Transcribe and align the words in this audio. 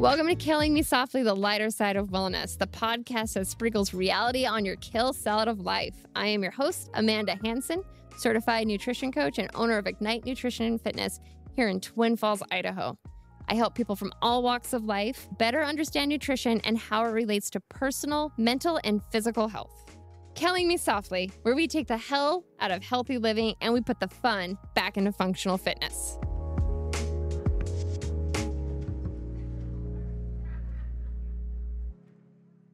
Welcome 0.00 0.28
to 0.28 0.34
Killing 0.34 0.72
Me 0.72 0.82
Softly, 0.82 1.22
the 1.22 1.36
lighter 1.36 1.68
side 1.68 1.96
of 1.96 2.08
wellness, 2.08 2.56
the 2.56 2.66
podcast 2.66 3.34
that 3.34 3.46
sprinkles 3.46 3.92
reality 3.92 4.46
on 4.46 4.64
your 4.64 4.76
kill 4.76 5.12
salad 5.12 5.46
of 5.46 5.60
life. 5.60 5.94
I 6.16 6.28
am 6.28 6.42
your 6.42 6.52
host, 6.52 6.88
Amanda 6.94 7.36
Hanson, 7.44 7.82
certified 8.16 8.66
nutrition 8.66 9.12
coach 9.12 9.38
and 9.38 9.50
owner 9.54 9.76
of 9.76 9.86
Ignite 9.86 10.24
Nutrition 10.24 10.64
and 10.64 10.80
Fitness 10.80 11.20
here 11.52 11.68
in 11.68 11.80
Twin 11.80 12.16
Falls, 12.16 12.42
Idaho. 12.50 12.96
I 13.50 13.54
help 13.56 13.74
people 13.74 13.94
from 13.94 14.10
all 14.22 14.42
walks 14.42 14.72
of 14.72 14.86
life 14.86 15.28
better 15.36 15.62
understand 15.62 16.08
nutrition 16.08 16.62
and 16.64 16.78
how 16.78 17.04
it 17.04 17.10
relates 17.10 17.50
to 17.50 17.60
personal, 17.60 18.32
mental, 18.38 18.80
and 18.84 19.02
physical 19.12 19.48
health. 19.48 19.84
Killing 20.34 20.66
Me 20.66 20.78
Softly, 20.78 21.30
where 21.42 21.54
we 21.54 21.68
take 21.68 21.88
the 21.88 21.98
hell 21.98 22.46
out 22.58 22.70
of 22.70 22.82
healthy 22.82 23.18
living 23.18 23.54
and 23.60 23.74
we 23.74 23.82
put 23.82 24.00
the 24.00 24.08
fun 24.08 24.56
back 24.74 24.96
into 24.96 25.12
functional 25.12 25.58
fitness. 25.58 26.16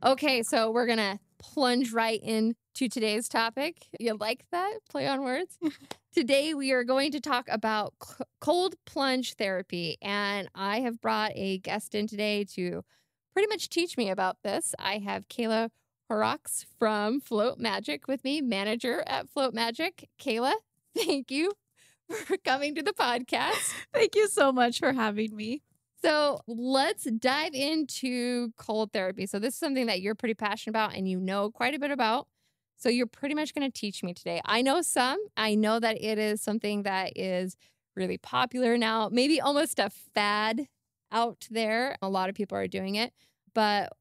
Okay, 0.06 0.44
so 0.44 0.70
we're 0.70 0.86
going 0.86 0.98
to 0.98 1.18
plunge 1.38 1.92
right 1.92 2.22
into 2.22 2.54
today's 2.88 3.28
topic. 3.28 3.88
You 3.98 4.14
like 4.14 4.46
that 4.52 4.78
play 4.88 5.08
on 5.08 5.24
words? 5.24 5.58
Today, 6.14 6.54
we 6.54 6.70
are 6.70 6.84
going 6.84 7.10
to 7.10 7.20
talk 7.20 7.48
about 7.50 7.92
c- 8.00 8.24
cold 8.40 8.76
plunge 8.84 9.34
therapy. 9.34 9.96
And 10.00 10.48
I 10.54 10.78
have 10.82 11.00
brought 11.00 11.32
a 11.34 11.58
guest 11.58 11.96
in 11.96 12.06
today 12.06 12.44
to 12.54 12.84
pretty 13.32 13.48
much 13.48 13.68
teach 13.68 13.96
me 13.96 14.08
about 14.08 14.36
this. 14.44 14.76
I 14.78 14.98
have 14.98 15.26
Kayla 15.26 15.70
Horrocks 16.08 16.66
from 16.78 17.20
Float 17.20 17.58
Magic 17.58 18.06
with 18.06 18.22
me, 18.22 18.40
manager 18.40 19.02
at 19.08 19.28
Float 19.28 19.54
Magic. 19.54 20.08
Kayla, 20.20 20.54
thank 20.96 21.32
you 21.32 21.50
for 22.26 22.36
coming 22.36 22.76
to 22.76 22.82
the 22.82 22.92
podcast. 22.92 23.74
Thank 23.92 24.14
you 24.14 24.28
so 24.28 24.52
much 24.52 24.78
for 24.78 24.92
having 24.92 25.34
me. 25.34 25.62
So 26.02 26.40
let's 26.46 27.04
dive 27.04 27.54
into 27.54 28.52
cold 28.56 28.92
therapy. 28.92 29.26
So, 29.26 29.38
this 29.38 29.54
is 29.54 29.60
something 29.60 29.86
that 29.86 30.00
you're 30.00 30.14
pretty 30.14 30.34
passionate 30.34 30.72
about 30.72 30.94
and 30.94 31.08
you 31.08 31.18
know 31.18 31.50
quite 31.50 31.74
a 31.74 31.78
bit 31.78 31.90
about. 31.90 32.28
So, 32.76 32.88
you're 32.88 33.06
pretty 33.06 33.34
much 33.34 33.54
going 33.54 33.70
to 33.70 33.80
teach 33.80 34.02
me 34.02 34.14
today. 34.14 34.40
I 34.44 34.62
know 34.62 34.82
some, 34.82 35.18
I 35.36 35.54
know 35.54 35.80
that 35.80 36.02
it 36.02 36.18
is 36.18 36.42
something 36.42 36.82
that 36.82 37.16
is 37.16 37.56
really 37.96 38.18
popular 38.18 38.76
now, 38.76 39.08
maybe 39.10 39.40
almost 39.40 39.78
a 39.78 39.90
fad 40.14 40.66
out 41.10 41.46
there. 41.50 41.96
A 42.02 42.08
lot 42.08 42.28
of 42.28 42.34
people 42.34 42.58
are 42.58 42.68
doing 42.68 42.96
it. 42.96 43.12
But 43.54 43.92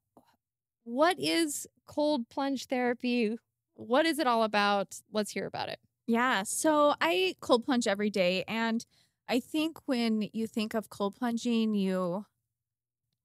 what 0.84 1.20
is 1.20 1.68
cold 1.88 2.30
plunge 2.30 2.66
therapy? 2.68 3.38
What 3.76 4.06
is 4.06 4.20
it 4.20 4.28
all 4.28 4.44
about? 4.44 5.00
Let's 5.12 5.32
hear 5.32 5.46
about 5.48 5.70
it. 5.70 5.80
Yeah. 6.08 6.44
So 6.44 6.94
I 7.02 7.36
cold 7.40 7.66
plunge 7.66 7.88
every 7.88 8.10
day. 8.10 8.44
And 8.48 8.86
I 9.28 9.40
think 9.40 9.80
when 9.88 10.30
you 10.34 10.48
think 10.48 10.74
of 10.74 10.90
cold 10.90 11.16
plunging, 11.16 11.74
you 11.76 12.26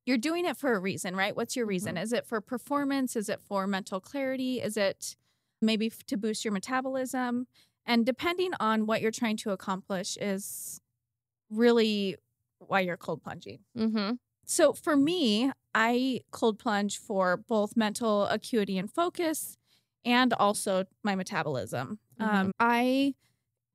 you're 0.06 0.19
doing 0.19 0.47
it 0.47 0.56
for 0.56 0.75
a 0.75 0.79
reason, 0.81 1.15
right? 1.15 1.37
What's 1.37 1.55
your 1.56 1.67
reason? 1.67 1.97
Mhm. 1.97 2.03
Is 2.03 2.12
it 2.12 2.27
for 2.27 2.41
performance? 2.41 3.17
Is 3.17 3.29
it 3.29 3.41
for 3.41 3.67
mental 3.67 4.01
clarity? 4.01 4.61
Is 4.61 4.77
it 4.77 5.17
maybe 5.61 5.91
to 6.06 6.17
boost 6.17 6.45
your 6.45 6.53
metabolism? 6.53 7.47
And 7.84 8.06
depending 8.06 8.53
on 8.59 8.87
what 8.87 9.03
you're 9.03 9.11
trying 9.11 9.37
to 9.39 9.51
accomplish 9.51 10.17
is 10.17 10.81
really 11.51 12.17
why 12.59 12.81
you're 12.81 12.97
cold 12.97 13.23
plunging. 13.23 13.61
Mm-hmm. 13.77 14.15
So 14.47 14.73
for 14.73 14.97
me, 14.97 15.53
I 15.75 16.21
cold 16.31 16.59
plunge 16.59 16.98
for 16.98 17.37
both 17.37 17.77
mental 17.77 18.27
acuity 18.27 18.78
and 18.78 18.91
focus 18.93 19.56
and 20.05 20.33
also 20.34 20.87
my 21.03 21.15
metabolism. 21.15 22.01
Mhm. 22.21 22.25
Um, 22.27 22.53
I 22.59 23.15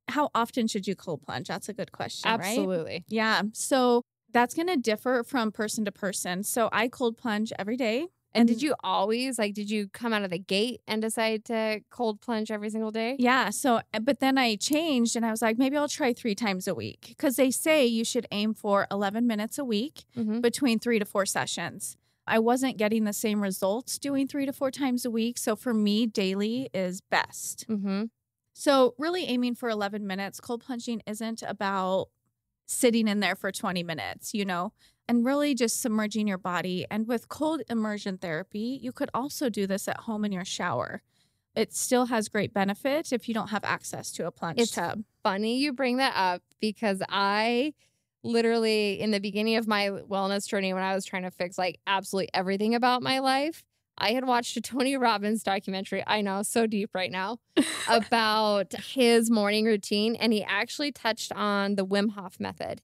how 0.08 0.30
often 0.36 0.68
should 0.68 0.88
you 0.88 0.96
cold 0.96 1.22
plunge? 1.24 1.48
That's 1.48 1.70
a 1.70 1.74
good 1.74 1.92
question, 1.92 2.30
right? 2.30 2.40
Absolutely. 2.40 3.04
Yeah. 3.08 3.44
So 3.54 4.04
that's 4.32 4.54
going 4.54 4.68
to 4.68 4.78
differ 4.78 5.24
from 5.24 5.52
person 5.52 5.86
to 5.86 5.92
person. 5.92 6.44
So 6.44 6.70
I 6.72 6.88
cold 6.88 7.18
plunge 7.18 7.52
every 7.58 7.78
day. 7.78 8.08
And 8.34 8.50
did 8.50 8.62
you 8.62 8.76
always 8.84 9.40
like 9.40 9.54
did 9.54 9.70
you 9.70 9.88
come 9.88 10.12
out 10.12 10.24
of 10.24 10.30
the 10.30 10.38
gate 10.38 10.82
and 10.90 11.02
decide 11.02 11.46
to 11.46 11.80
cold 11.90 12.20
plunge 12.20 12.52
every 12.52 12.70
single 12.70 12.92
day? 12.92 13.16
Yeah. 13.18 13.50
So, 13.50 13.80
uh, 13.94 14.00
but 14.02 14.20
then 14.20 14.38
I 14.38 14.58
changed 14.58 15.16
and 15.16 15.26
I 15.26 15.32
was 15.32 15.42
like, 15.42 15.58
maybe 15.58 15.78
I'll 15.78 15.88
try 15.88 16.12
three 16.12 16.36
times 16.36 16.68
a 16.68 16.76
week 16.76 17.06
because 17.08 17.38
they 17.38 17.50
say 17.50 17.86
you 17.86 18.04
should 18.04 18.28
aim 18.32 18.54
for 18.54 18.88
11 18.92 19.26
minutes 19.26 19.58
a 19.58 19.64
week 19.64 20.04
Mm-hmm. 20.18 20.42
between 20.42 20.80
three 20.80 21.00
to 21.00 21.06
four 21.06 21.26
sessions. 21.26 21.96
I 22.28 22.40
wasn't 22.40 22.76
getting 22.76 23.06
the 23.06 23.14
same 23.14 23.42
results 23.42 23.98
doing 23.98 24.28
three 24.28 24.46
to 24.46 24.52
four 24.52 24.70
times 24.70 25.06
a 25.06 25.12
week. 25.12 25.38
So 25.38 25.56
for 25.56 25.74
me, 25.74 26.06
daily 26.06 26.70
is 26.74 27.00
best. 27.00 27.66
Mm-hmm. 27.70 28.06
So 28.58 28.96
really 28.98 29.26
aiming 29.26 29.56
for 29.56 29.70
11 29.70 30.08
minutes. 30.08 30.40
Cold 30.40 30.64
plunging 30.64 31.02
isn't 31.06 31.44
about 31.44 32.08
sitting 32.66 33.08
in 33.08 33.20
there 33.20 33.36
for 33.36 33.52
20 33.52 33.84
minutes, 33.84 34.34
you 34.34 34.46
know, 34.46 34.72
and 35.10 35.26
really 35.26 35.54
just 35.54 35.82
submerging 35.82 36.26
your 36.26 36.38
body. 36.38 36.86
And 36.90 37.06
with 37.06 37.28
cold 37.28 37.62
immersion 37.70 38.18
therapy, 38.18 38.80
you 38.82 38.94
could 38.94 39.10
also 39.14 39.50
do 39.50 39.68
this 39.68 39.90
at 39.90 39.98
home 39.98 40.24
in 40.24 40.32
your 40.32 40.46
shower. 40.46 41.02
It 41.54 41.74
still 41.74 42.06
has 42.06 42.30
great 42.30 42.54
benefit 42.54 43.12
if 43.12 43.28
you 43.28 43.34
don't 43.34 43.50
have 43.50 43.66
access 43.66 44.10
to 44.14 44.26
a 44.26 44.32
plunge 44.32 44.60
It's 44.60 44.72
tub. 44.72 45.04
Funny 45.22 45.58
you 45.58 45.74
bring 45.74 45.98
that 45.98 46.14
up 46.16 46.42
because 46.62 47.04
I 47.10 47.74
literally 48.24 49.02
in 49.02 49.12
the 49.12 49.20
beginning 49.20 49.58
of 49.58 49.68
my 49.68 49.90
wellness 49.90 50.48
journey 50.48 50.74
when 50.74 50.82
I 50.82 50.96
was 50.96 51.06
trying 51.06 51.24
to 51.24 51.32
fix 51.32 51.58
like 51.58 51.80
absolutely 51.86 52.30
everything 52.34 52.74
about 52.74 53.04
my 53.04 53.20
life, 53.20 53.66
I 53.98 54.12
had 54.12 54.26
watched 54.26 54.58
a 54.58 54.62
Tony 54.62 54.98
Robbins 54.98 55.44
documentary. 55.44 56.04
I 56.06 56.22
know, 56.22 56.44
so 56.44 56.68
deep 56.68 56.92
right 56.94 57.12
now 57.12 57.38
about 57.88 58.74
his 58.74 59.32
morning 59.32 59.66
routine 59.66 60.16
and 60.16 60.34
he 60.34 60.44
actually 60.44 60.92
touched 60.92 61.32
on 61.32 61.76
the 61.76 61.86
Wim 61.86 62.12
Hof 62.12 62.40
method. 62.40 62.82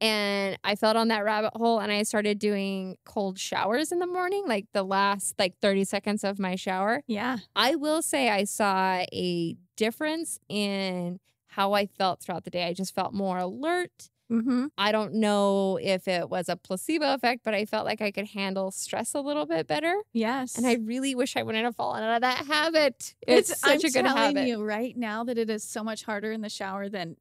And 0.00 0.58
I 0.64 0.74
fell 0.74 0.94
down 0.94 1.08
that 1.08 1.24
rabbit 1.24 1.52
hole 1.56 1.78
and 1.78 1.90
I 1.90 2.02
started 2.02 2.38
doing 2.38 2.96
cold 3.04 3.38
showers 3.38 3.92
in 3.92 4.00
the 4.00 4.06
morning, 4.06 4.44
like 4.46 4.66
the 4.72 4.82
last 4.82 5.34
like 5.38 5.54
30 5.60 5.84
seconds 5.84 6.24
of 6.24 6.38
my 6.38 6.56
shower. 6.56 7.02
Yeah. 7.06 7.38
I 7.54 7.76
will 7.76 8.02
say 8.02 8.28
I 8.28 8.44
saw 8.44 9.04
a 9.12 9.56
difference 9.76 10.38
in 10.48 11.20
how 11.48 11.72
I 11.72 11.86
felt 11.86 12.20
throughout 12.20 12.44
the 12.44 12.50
day. 12.50 12.64
I 12.64 12.74
just 12.74 12.94
felt 12.94 13.14
more 13.14 13.38
alert. 13.38 14.10
Mm-hmm. 14.34 14.66
I 14.76 14.92
don't 14.92 15.14
know 15.14 15.78
if 15.82 16.08
it 16.08 16.28
was 16.28 16.48
a 16.48 16.56
placebo 16.56 17.14
effect, 17.14 17.42
but 17.44 17.54
I 17.54 17.64
felt 17.64 17.84
like 17.84 18.00
I 18.00 18.10
could 18.10 18.28
handle 18.28 18.70
stress 18.70 19.14
a 19.14 19.20
little 19.20 19.46
bit 19.46 19.66
better. 19.66 19.94
Yes. 20.12 20.56
And 20.56 20.66
I 20.66 20.74
really 20.74 21.14
wish 21.14 21.36
I 21.36 21.42
wouldn't 21.42 21.64
have 21.64 21.76
fallen 21.76 22.02
out 22.02 22.16
of 22.16 22.20
that 22.22 22.46
habit. 22.46 23.14
It's, 23.26 23.60
such 23.60 23.70
I'm 23.70 23.78
a 23.78 23.82
good 23.82 23.92
telling 23.92 24.36
habit. 24.36 24.48
you 24.48 24.62
right 24.62 24.96
now 24.96 25.24
that 25.24 25.38
it 25.38 25.50
is 25.50 25.62
so 25.62 25.84
much 25.84 26.04
harder 26.04 26.32
in 26.32 26.40
the 26.40 26.48
shower 26.48 26.88
than 26.88 27.16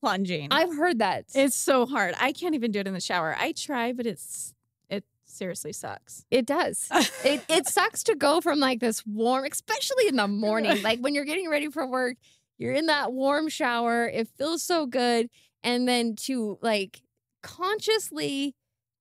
plunging. 0.00 0.48
I've 0.50 0.76
heard 0.76 0.98
that. 0.98 1.24
It's 1.34 1.56
so 1.56 1.86
hard. 1.86 2.14
I 2.20 2.32
can't 2.32 2.54
even 2.54 2.70
do 2.70 2.80
it 2.80 2.86
in 2.86 2.92
the 2.94 3.00
shower. 3.00 3.34
I 3.38 3.52
try, 3.52 3.92
but 3.92 4.06
it's 4.06 4.52
it 4.90 5.04
seriously 5.24 5.72
sucks. 5.72 6.26
it 6.30 6.44
does. 6.44 6.88
it 7.24 7.42
it 7.48 7.66
sucks 7.66 8.02
to 8.04 8.14
go 8.14 8.40
from 8.42 8.58
like 8.58 8.80
this 8.80 9.04
warm, 9.06 9.46
especially 9.50 10.08
in 10.08 10.16
the 10.16 10.28
morning, 10.28 10.82
like 10.82 11.00
when 11.00 11.14
you're 11.14 11.24
getting 11.24 11.48
ready 11.48 11.70
for 11.70 11.86
work, 11.86 12.16
you're 12.58 12.74
in 12.74 12.86
that 12.86 13.12
warm 13.12 13.48
shower, 13.48 14.06
it 14.06 14.28
feels 14.36 14.62
so 14.62 14.86
good, 14.86 15.30
and 15.64 15.88
then 15.88 16.14
to 16.16 16.58
like 16.62 17.02
consciously 17.42 18.54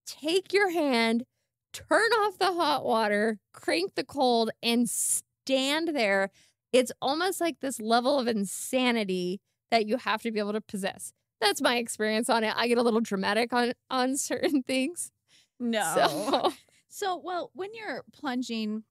take 0.08 0.54
your 0.54 0.72
hand, 0.72 1.26
turn 1.74 2.12
off 2.14 2.40
the 2.40 2.54
hot 2.54 2.86
water, 2.86 3.38
crank 3.54 3.96
the 3.96 4.04
cold, 4.04 4.50
and 4.64 4.90
stand 4.90 5.90
there. 5.90 6.32
It's 6.72 6.92
almost 7.02 7.40
like 7.40 7.60
this 7.60 7.80
level 7.80 8.20
of 8.20 8.28
insanity 8.28 9.40
that 9.70 9.86
you 9.86 9.98
have 9.98 10.24
to 10.24 10.32
be 10.32 10.40
able 10.40 10.54
to 10.54 10.62
possess. 10.62 11.14
That's 11.40 11.62
my 11.62 11.78
experience 11.78 12.30
on 12.30 12.44
it. 12.44 12.54
I 12.56 12.68
get 12.68 12.80
a 12.80 12.84
little 12.84 13.02
dramatic 13.02 13.54
on 13.54 13.74
on 13.92 14.18
certain 14.30 14.64
things. 14.64 15.12
No. 15.60 15.94
So 15.96 16.54
So, 16.96 17.18
well, 17.18 17.50
when 17.56 17.74
you're 17.74 18.04
plunging, 18.14 18.84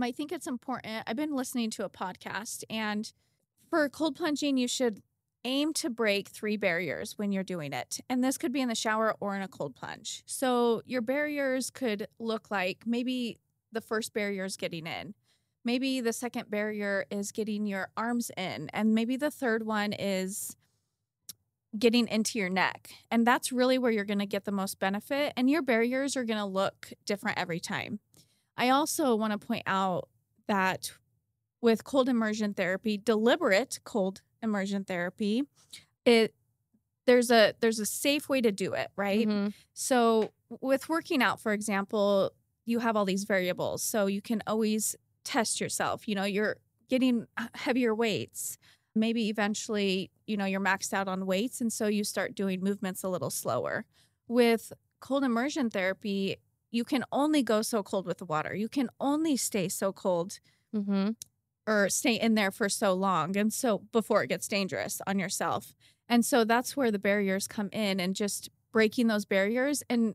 I 0.00 0.12
think 0.12 0.32
it's 0.32 0.46
important. 0.46 1.04
I've 1.06 1.14
been 1.14 1.36
listening 1.36 1.68
to 1.72 1.84
a 1.84 1.90
podcast, 1.90 2.64
and 2.70 3.12
for 3.68 3.86
cold 3.90 4.16
plunging, 4.16 4.56
you 4.56 4.66
should 4.66 5.02
aim 5.44 5.72
to 5.74 5.90
break 5.90 6.28
three 6.28 6.56
barriers 6.56 7.14
when 7.16 7.32
you're 7.32 7.42
doing 7.42 7.72
it. 7.72 8.00
And 8.08 8.22
this 8.22 8.38
could 8.38 8.52
be 8.52 8.60
in 8.60 8.68
the 8.68 8.74
shower 8.74 9.14
or 9.20 9.36
in 9.36 9.42
a 9.42 9.48
cold 9.48 9.74
plunge. 9.74 10.22
So, 10.26 10.82
your 10.86 11.02
barriers 11.02 11.70
could 11.70 12.08
look 12.18 12.50
like 12.50 12.86
maybe 12.86 13.38
the 13.72 13.80
first 13.80 14.14
barrier 14.14 14.44
is 14.44 14.56
getting 14.56 14.86
in. 14.86 15.14
Maybe 15.64 16.00
the 16.00 16.12
second 16.12 16.50
barrier 16.50 17.06
is 17.10 17.32
getting 17.32 17.66
your 17.66 17.88
arms 17.96 18.30
in. 18.36 18.68
And 18.72 18.94
maybe 18.94 19.16
the 19.16 19.30
third 19.30 19.64
one 19.66 19.92
is 19.92 20.56
getting 21.78 22.06
into 22.08 22.38
your 22.38 22.50
neck. 22.50 22.90
And 23.10 23.26
that's 23.26 23.50
really 23.50 23.78
where 23.78 23.90
you're 23.90 24.04
going 24.04 24.18
to 24.18 24.26
get 24.26 24.44
the 24.44 24.52
most 24.52 24.78
benefit. 24.78 25.32
And 25.36 25.50
your 25.50 25.62
barriers 25.62 26.16
are 26.16 26.24
going 26.24 26.38
to 26.38 26.44
look 26.44 26.92
different 27.04 27.38
every 27.38 27.60
time. 27.60 27.98
I 28.56 28.68
also 28.68 29.14
want 29.14 29.32
to 29.32 29.46
point 29.46 29.64
out 29.66 30.08
that 30.46 30.92
with 31.64 31.82
cold 31.82 32.10
immersion 32.10 32.52
therapy, 32.52 32.98
deliberate 32.98 33.80
cold 33.84 34.20
immersion 34.42 34.84
therapy, 34.84 35.44
it 36.04 36.34
there's 37.06 37.30
a 37.30 37.54
there's 37.60 37.80
a 37.80 37.86
safe 37.86 38.28
way 38.28 38.42
to 38.42 38.52
do 38.52 38.74
it, 38.74 38.88
right? 38.96 39.26
mhm. 39.26 39.54
So 39.72 40.32
with 40.60 40.90
working 40.90 41.22
out, 41.22 41.40
for 41.40 41.54
example, 41.54 42.32
you 42.66 42.80
have 42.80 42.96
all 42.96 43.06
these 43.06 43.24
variables. 43.24 43.82
So 43.82 44.06
you 44.06 44.20
can 44.20 44.42
always 44.46 44.94
test 45.24 45.58
yourself. 45.58 46.06
You 46.06 46.14
know, 46.16 46.24
you're 46.24 46.56
getting 46.90 47.26
heavier 47.54 47.94
weights. 47.94 48.58
Maybe 48.94 49.30
eventually, 49.30 50.10
you 50.26 50.36
know, 50.36 50.44
you're 50.44 50.60
maxed 50.60 50.92
out 50.92 51.08
on 51.08 51.24
weights. 51.24 51.62
And 51.62 51.72
so 51.72 51.86
you 51.86 52.04
start 52.04 52.34
doing 52.34 52.62
movements 52.62 53.02
a 53.02 53.08
little 53.08 53.30
slower. 53.30 53.86
With 54.28 54.70
cold 55.00 55.24
immersion 55.24 55.70
therapy, 55.70 56.36
you 56.70 56.84
can 56.84 57.04
only 57.10 57.42
go 57.42 57.62
so 57.62 57.82
cold 57.82 58.06
with 58.06 58.18
the 58.18 58.26
water. 58.26 58.54
You 58.54 58.68
can 58.68 58.90
only 59.00 59.36
stay 59.38 59.70
so 59.70 59.92
cold 59.94 60.40
Mm-hmm. 60.74 61.10
Or 61.66 61.88
stay 61.88 62.14
in 62.14 62.34
there 62.34 62.50
for 62.50 62.68
so 62.68 62.92
long 62.92 63.36
and 63.36 63.52
so 63.52 63.78
before 63.92 64.22
it 64.22 64.28
gets 64.28 64.48
dangerous 64.48 65.00
on 65.06 65.18
yourself. 65.18 65.74
And 66.08 66.24
so 66.24 66.44
that's 66.44 66.76
where 66.76 66.90
the 66.90 66.98
barriers 66.98 67.48
come 67.48 67.70
in 67.72 68.00
and 68.00 68.14
just 68.14 68.50
breaking 68.72 69.06
those 69.06 69.24
barriers 69.24 69.82
and 69.88 70.14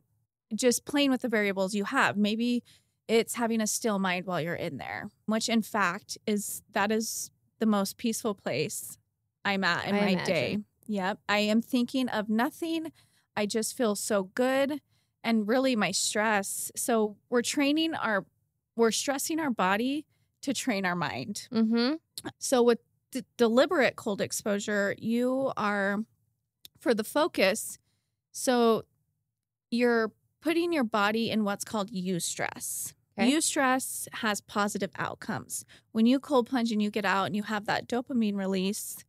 just 0.53 0.85
playing 0.85 1.09
with 1.11 1.21
the 1.21 1.29
variables 1.29 1.73
you 1.73 1.85
have. 1.85 2.17
Maybe 2.17 2.63
it's 3.07 3.35
having 3.35 3.61
a 3.61 3.67
still 3.67 3.97
mind 3.97 4.25
while 4.25 4.39
you're 4.39 4.53
in 4.53 4.77
there, 4.77 5.09
which 5.25 5.49
in 5.49 5.63
fact 5.63 6.17
is 6.27 6.61
that 6.73 6.91
is 6.91 7.31
the 7.59 7.65
most 7.65 7.97
peaceful 7.97 8.35
place 8.35 8.97
I'm 9.43 9.63
at 9.63 9.87
in 9.87 9.95
I 9.95 9.99
my 9.99 10.07
imagine. 10.09 10.25
day. 10.25 10.57
Yep. 10.87 11.19
I 11.27 11.39
am 11.39 11.61
thinking 11.61 12.09
of 12.09 12.29
nothing. 12.29 12.91
I 13.35 13.45
just 13.45 13.75
feel 13.75 13.95
so 13.95 14.23
good 14.35 14.81
and 15.23 15.47
really 15.47 15.75
my 15.75 15.91
stress. 15.91 16.71
So 16.75 17.17
we're 17.29 17.41
training 17.41 17.95
our 17.95 18.25
we're 18.75 18.91
stressing 18.91 19.39
our 19.39 19.49
body 19.49 20.05
to 20.41 20.53
train 20.53 20.85
our 20.85 20.95
mind. 20.95 21.47
Mm-hmm. 21.51 21.95
So 22.37 22.63
with 22.63 22.79
d- 23.11 23.23
deliberate 23.37 23.95
cold 23.95 24.21
exposure, 24.21 24.95
you 24.97 25.51
are 25.57 25.99
for 26.79 26.93
the 26.93 27.03
focus. 27.03 27.77
So 28.31 28.83
you're 29.71 30.11
putting 30.41 30.71
your 30.71 30.83
body 30.83 31.29
in 31.29 31.43
what's 31.43 31.65
called 31.65 31.91
eustress. 31.91 32.93
Okay. 33.19 33.31
Eustress 33.31 34.07
has 34.13 34.39
positive 34.39 34.91
outcomes. 34.97 35.65
When 35.91 36.05
you 36.05 36.19
cold 36.19 36.47
plunge 36.47 36.71
and 36.71 36.81
you 36.81 36.89
get 36.89 37.03
out 37.03 37.25
and 37.25 37.35
you 37.35 37.43
have 37.43 37.65
that 37.65 37.87
dopamine 37.87 38.37
release, 38.37 39.03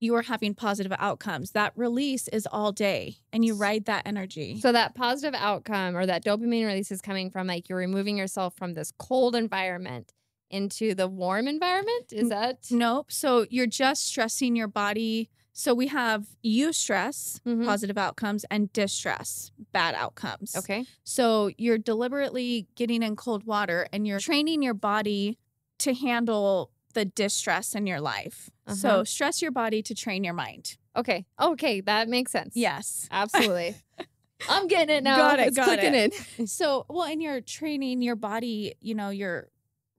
you 0.00 0.14
are 0.16 0.22
having 0.22 0.54
positive 0.54 0.92
outcomes. 0.98 1.52
That 1.52 1.72
release 1.76 2.28
is 2.28 2.46
all 2.50 2.72
day 2.72 3.16
and 3.32 3.44
you 3.44 3.54
ride 3.54 3.86
that 3.86 4.02
energy. 4.04 4.60
So 4.60 4.72
that 4.72 4.94
positive 4.94 5.38
outcome 5.40 5.96
or 5.96 6.04
that 6.04 6.24
dopamine 6.24 6.66
release 6.66 6.90
is 6.90 7.00
coming 7.00 7.30
from 7.30 7.46
like 7.46 7.68
you're 7.68 7.78
removing 7.78 8.18
yourself 8.18 8.54
from 8.54 8.74
this 8.74 8.92
cold 8.98 9.34
environment 9.34 10.12
into 10.52 10.94
the 10.94 11.08
warm 11.08 11.48
environment. 11.48 12.12
Is 12.12 12.28
that 12.28 12.58
nope. 12.70 13.10
So 13.10 13.46
you're 13.50 13.66
just 13.66 14.06
stressing 14.06 14.54
your 14.54 14.68
body. 14.68 15.30
So 15.54 15.74
we 15.74 15.88
have 15.88 16.28
eustress, 16.44 17.40
Mhm. 17.40 17.64
positive 17.66 17.98
outcomes, 17.98 18.44
and 18.50 18.72
distress, 18.72 19.50
bad 19.72 19.94
outcomes. 19.94 20.56
okay? 20.56 20.86
So 21.04 21.50
you're 21.58 21.76
deliberately 21.78 22.68
getting 22.74 23.02
in 23.02 23.16
cold 23.16 23.44
water 23.44 23.86
and 23.92 24.06
you're 24.06 24.20
training 24.20 24.62
your 24.62 24.72
body 24.74 25.38
to 25.80 25.92
handle 25.94 26.70
the 26.94 27.04
distress 27.04 27.74
in 27.74 27.86
your 27.86 28.00
life. 28.00 28.50
Uh-huh. 28.66 28.74
So 28.76 29.04
stress 29.04 29.42
your 29.42 29.50
body 29.50 29.82
to 29.82 29.94
train 29.94 30.24
your 30.24 30.34
mind. 30.34 30.76
Okay. 30.96 31.26
Okay, 31.40 31.80
that 31.82 32.08
makes 32.08 32.32
sense. 32.32 32.54
Yes. 32.56 33.08
Absolutely. 33.10 33.76
I'm 34.48 34.66
getting 34.68 34.96
it 34.96 35.04
now. 35.04 35.16
Got 35.16 35.40
it, 35.40 35.48
It's 35.48 35.56
got 35.56 35.66
clicking 35.78 35.94
it. 35.94 36.12
in. 36.38 36.46
So, 36.46 36.84
well, 36.88 37.04
and 37.04 37.22
you're 37.22 37.40
training 37.40 38.02
your 38.02 38.16
body, 38.16 38.74
you 38.80 38.94
know, 38.94 39.10
you're 39.10 39.48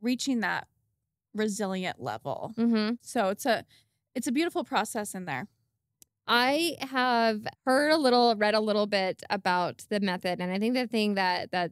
reaching 0.03 0.41
that 0.41 0.67
resilient 1.33 2.01
level. 2.01 2.53
Mm-hmm. 2.57 2.95
So 3.01 3.29
it's 3.29 3.45
a 3.45 3.65
it's 4.15 4.27
a 4.27 4.31
beautiful 4.31 4.63
process 4.63 5.15
in 5.15 5.25
there. 5.25 5.47
I 6.27 6.77
have 6.79 7.41
heard 7.65 7.91
a 7.91 7.97
little, 7.97 8.35
read 8.35 8.53
a 8.53 8.61
little 8.61 8.85
bit 8.88 9.23
about 9.29 9.85
the 9.89 10.00
method, 10.00 10.39
and 10.39 10.51
I 10.51 10.59
think 10.59 10.75
the 10.75 10.88
thing 10.88 11.15
that 11.15 11.51
that 11.51 11.71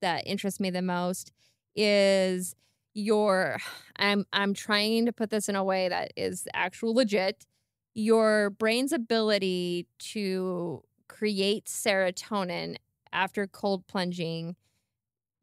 that 0.00 0.26
interests 0.26 0.60
me 0.60 0.70
the 0.70 0.82
most 0.82 1.32
is 1.76 2.54
your. 2.94 3.58
I'm 3.96 4.24
I'm 4.32 4.54
trying 4.54 5.06
to 5.06 5.12
put 5.12 5.30
this 5.30 5.48
in 5.48 5.56
a 5.56 5.64
way 5.64 5.88
that 5.88 6.12
is 6.16 6.48
actual 6.54 6.94
legit. 6.94 7.46
Your 7.94 8.50
brain's 8.50 8.92
ability 8.92 9.86
to 9.98 10.82
create 11.06 11.66
serotonin 11.66 12.76
after 13.12 13.46
cold 13.46 13.86
plunging 13.86 14.56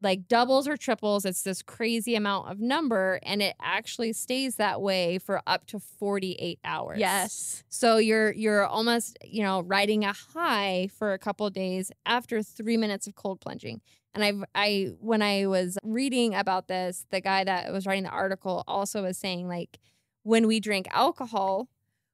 like 0.02 0.28
doubles 0.28 0.66
or 0.66 0.76
triples. 0.76 1.24
It's 1.24 1.42
this 1.42 1.62
crazy 1.62 2.14
amount 2.14 2.50
of 2.50 2.60
number, 2.60 3.20
and 3.22 3.40
it 3.40 3.54
actually 3.60 4.12
stays 4.12 4.56
that 4.56 4.80
way 4.80 5.18
for 5.18 5.40
up 5.46 5.66
to 5.66 5.78
48 5.78 6.58
hours. 6.64 6.98
Yes. 6.98 7.64
So 7.68 7.96
you're 7.96 8.32
you're 8.32 8.66
almost, 8.66 9.18
you 9.24 9.42
know, 9.42 9.60
riding 9.62 10.04
a 10.04 10.12
high 10.12 10.88
for 10.96 11.12
a 11.12 11.18
couple 11.18 11.46
of 11.46 11.52
days 11.52 11.92
after 12.04 12.42
3 12.42 12.76
minutes 12.76 13.06
of 13.06 13.14
cold 13.14 13.40
plunging. 13.40 13.80
And 14.14 14.24
I've 14.24 14.44
I 14.54 14.90
when 15.00 15.22
I 15.22 15.46
was 15.46 15.78
reading 15.82 16.34
about 16.34 16.68
this, 16.68 17.06
the 17.10 17.20
guy 17.20 17.44
that 17.44 17.72
was 17.72 17.86
writing 17.86 18.04
the 18.04 18.10
article 18.10 18.64
also 18.66 19.02
was 19.02 19.16
saying 19.16 19.48
like 19.48 19.78
when 20.22 20.46
we 20.46 20.60
drink 20.60 20.86
alcohol, 20.92 21.68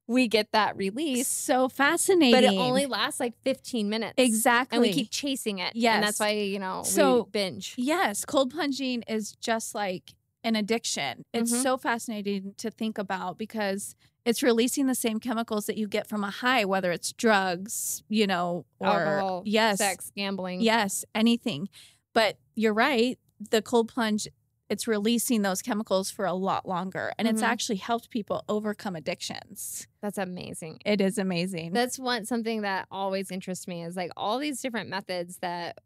we 0.08 0.26
get 0.26 0.50
that 0.52 0.76
release, 0.76 1.28
So 1.28 1.68
fascinating. 1.68 2.32
but 2.34 2.42
it 2.42 2.56
only 2.58 2.86
lasts 2.86 3.20
like 3.20 3.34
15 3.44 3.88
minutes. 3.88 4.14
exactly. 4.16 4.76
And 4.76 4.82
we 4.82 4.92
keep 4.92 5.10
chasing 5.10 5.58
it. 5.58 5.74
And 5.76 6.02
that's 6.02 6.18
why, 6.18 6.30
you 6.30 6.58
know, 6.58 6.82
So- 6.82 7.22
we 7.24 7.30
binge. 7.30 7.74
Yes, 7.76 8.24
cold 8.24 8.50
plunging 8.50 9.02
is 9.06 9.32
just 9.40 9.74
like 9.74 10.14
an 10.42 10.56
addiction. 10.56 11.24
It's 11.34 11.52
Mhm. 11.52 11.62
so 11.62 11.76
fascinating 11.76 12.54
to 12.56 12.70
think 12.70 12.96
about 12.96 13.36
because 13.38 13.94
it's 14.24 14.42
releasing 14.42 14.86
the 14.86 14.94
same 14.94 15.20
chemicals 15.20 15.66
that 15.66 15.76
you 15.76 15.86
get 15.86 16.06
from 16.06 16.24
a 16.24 16.30
high, 16.30 16.64
whether 16.64 16.90
it's 16.90 17.12
drugs, 17.12 18.02
you 18.08 18.26
know, 18.26 18.64
or 18.78 18.86
Alcohol, 18.88 19.42
yes, 19.44 19.78
sex, 19.78 20.10
gambling. 20.16 20.60
yes, 20.62 21.04
anything. 21.14 21.68
But 22.14 22.38
you're 22.54 22.74
right. 22.74 23.18
The 23.50 23.62
cold 23.62 23.88
plunge, 23.88 24.26
it's 24.68 24.86
releasing 24.86 25.42
those 25.42 25.62
chemicals 25.62 26.10
for 26.10 26.24
a 26.26 26.34
lot 26.34 26.66
longer, 26.68 27.12
and 27.18 27.26
it's 27.26 27.42
Mhm. 27.42 27.46
actually 27.46 27.76
helped 27.76 28.10
people 28.10 28.44
overcome 28.48 28.94
addictions. 28.96 29.86
That's 30.02 30.18
amazing. 30.18 30.80
It 30.84 31.00
is 31.00 31.18
amazing. 31.18 31.72
That's 31.72 31.98
one 31.98 32.24
something 32.26 32.62
that 32.62 32.86
always 32.90 33.30
interests 33.30 33.66
me 33.66 33.82
is 33.84 33.96
like 33.96 34.10
all 34.16 34.38
these 34.38 34.60
different 34.60 34.90
methods 34.90 35.38
that 35.38 35.78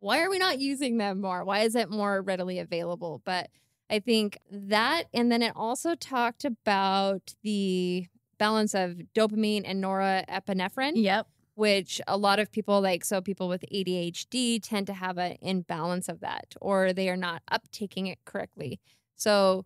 why 0.00 0.22
are 0.22 0.30
we 0.30 0.38
not 0.38 0.60
using 0.60 0.98
them 0.98 1.20
more? 1.20 1.44
Why 1.44 1.60
is 1.60 1.74
it 1.74 1.90
more 1.90 2.22
readily 2.22 2.58
available? 2.60 3.20
But 3.24 3.50
I 3.90 3.98
think 3.98 4.38
that 4.50 5.04
and 5.12 5.30
then 5.32 5.42
it 5.42 5.52
also 5.56 5.94
talked 5.94 6.44
about 6.44 7.34
the 7.42 8.06
balance 8.38 8.74
of 8.74 9.00
dopamine 9.14 9.62
and 9.64 9.82
norepinephrine, 9.82 10.92
yep. 10.94 11.26
Which 11.58 12.00
a 12.06 12.16
lot 12.16 12.38
of 12.38 12.52
people 12.52 12.80
like 12.80 13.04
so 13.04 13.20
people 13.20 13.48
with 13.48 13.64
ADHD 13.74 14.60
tend 14.62 14.86
to 14.86 14.92
have 14.92 15.18
an 15.18 15.36
imbalance 15.42 16.08
of 16.08 16.20
that 16.20 16.54
or 16.60 16.92
they 16.92 17.08
are 17.08 17.16
not 17.16 17.42
uptaking 17.50 18.08
it 18.08 18.18
correctly. 18.24 18.78
So 19.16 19.64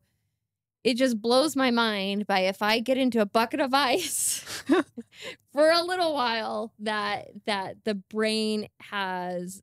it 0.84 0.96
just 0.96 1.20
blows 1.20 1.54
my 1.54 1.70
mind 1.70 2.26
by 2.26 2.40
if 2.40 2.62
I 2.62 2.80
get 2.80 2.96
into 2.96 3.20
a 3.20 3.26
bucket 3.26 3.60
of 3.60 3.74
ice 3.74 4.42
for 5.52 5.70
a 5.70 5.82
little 5.82 6.14
while 6.14 6.72
that 6.78 7.28
that 7.44 7.84
the 7.84 7.94
brain 7.94 8.68
has 8.80 9.60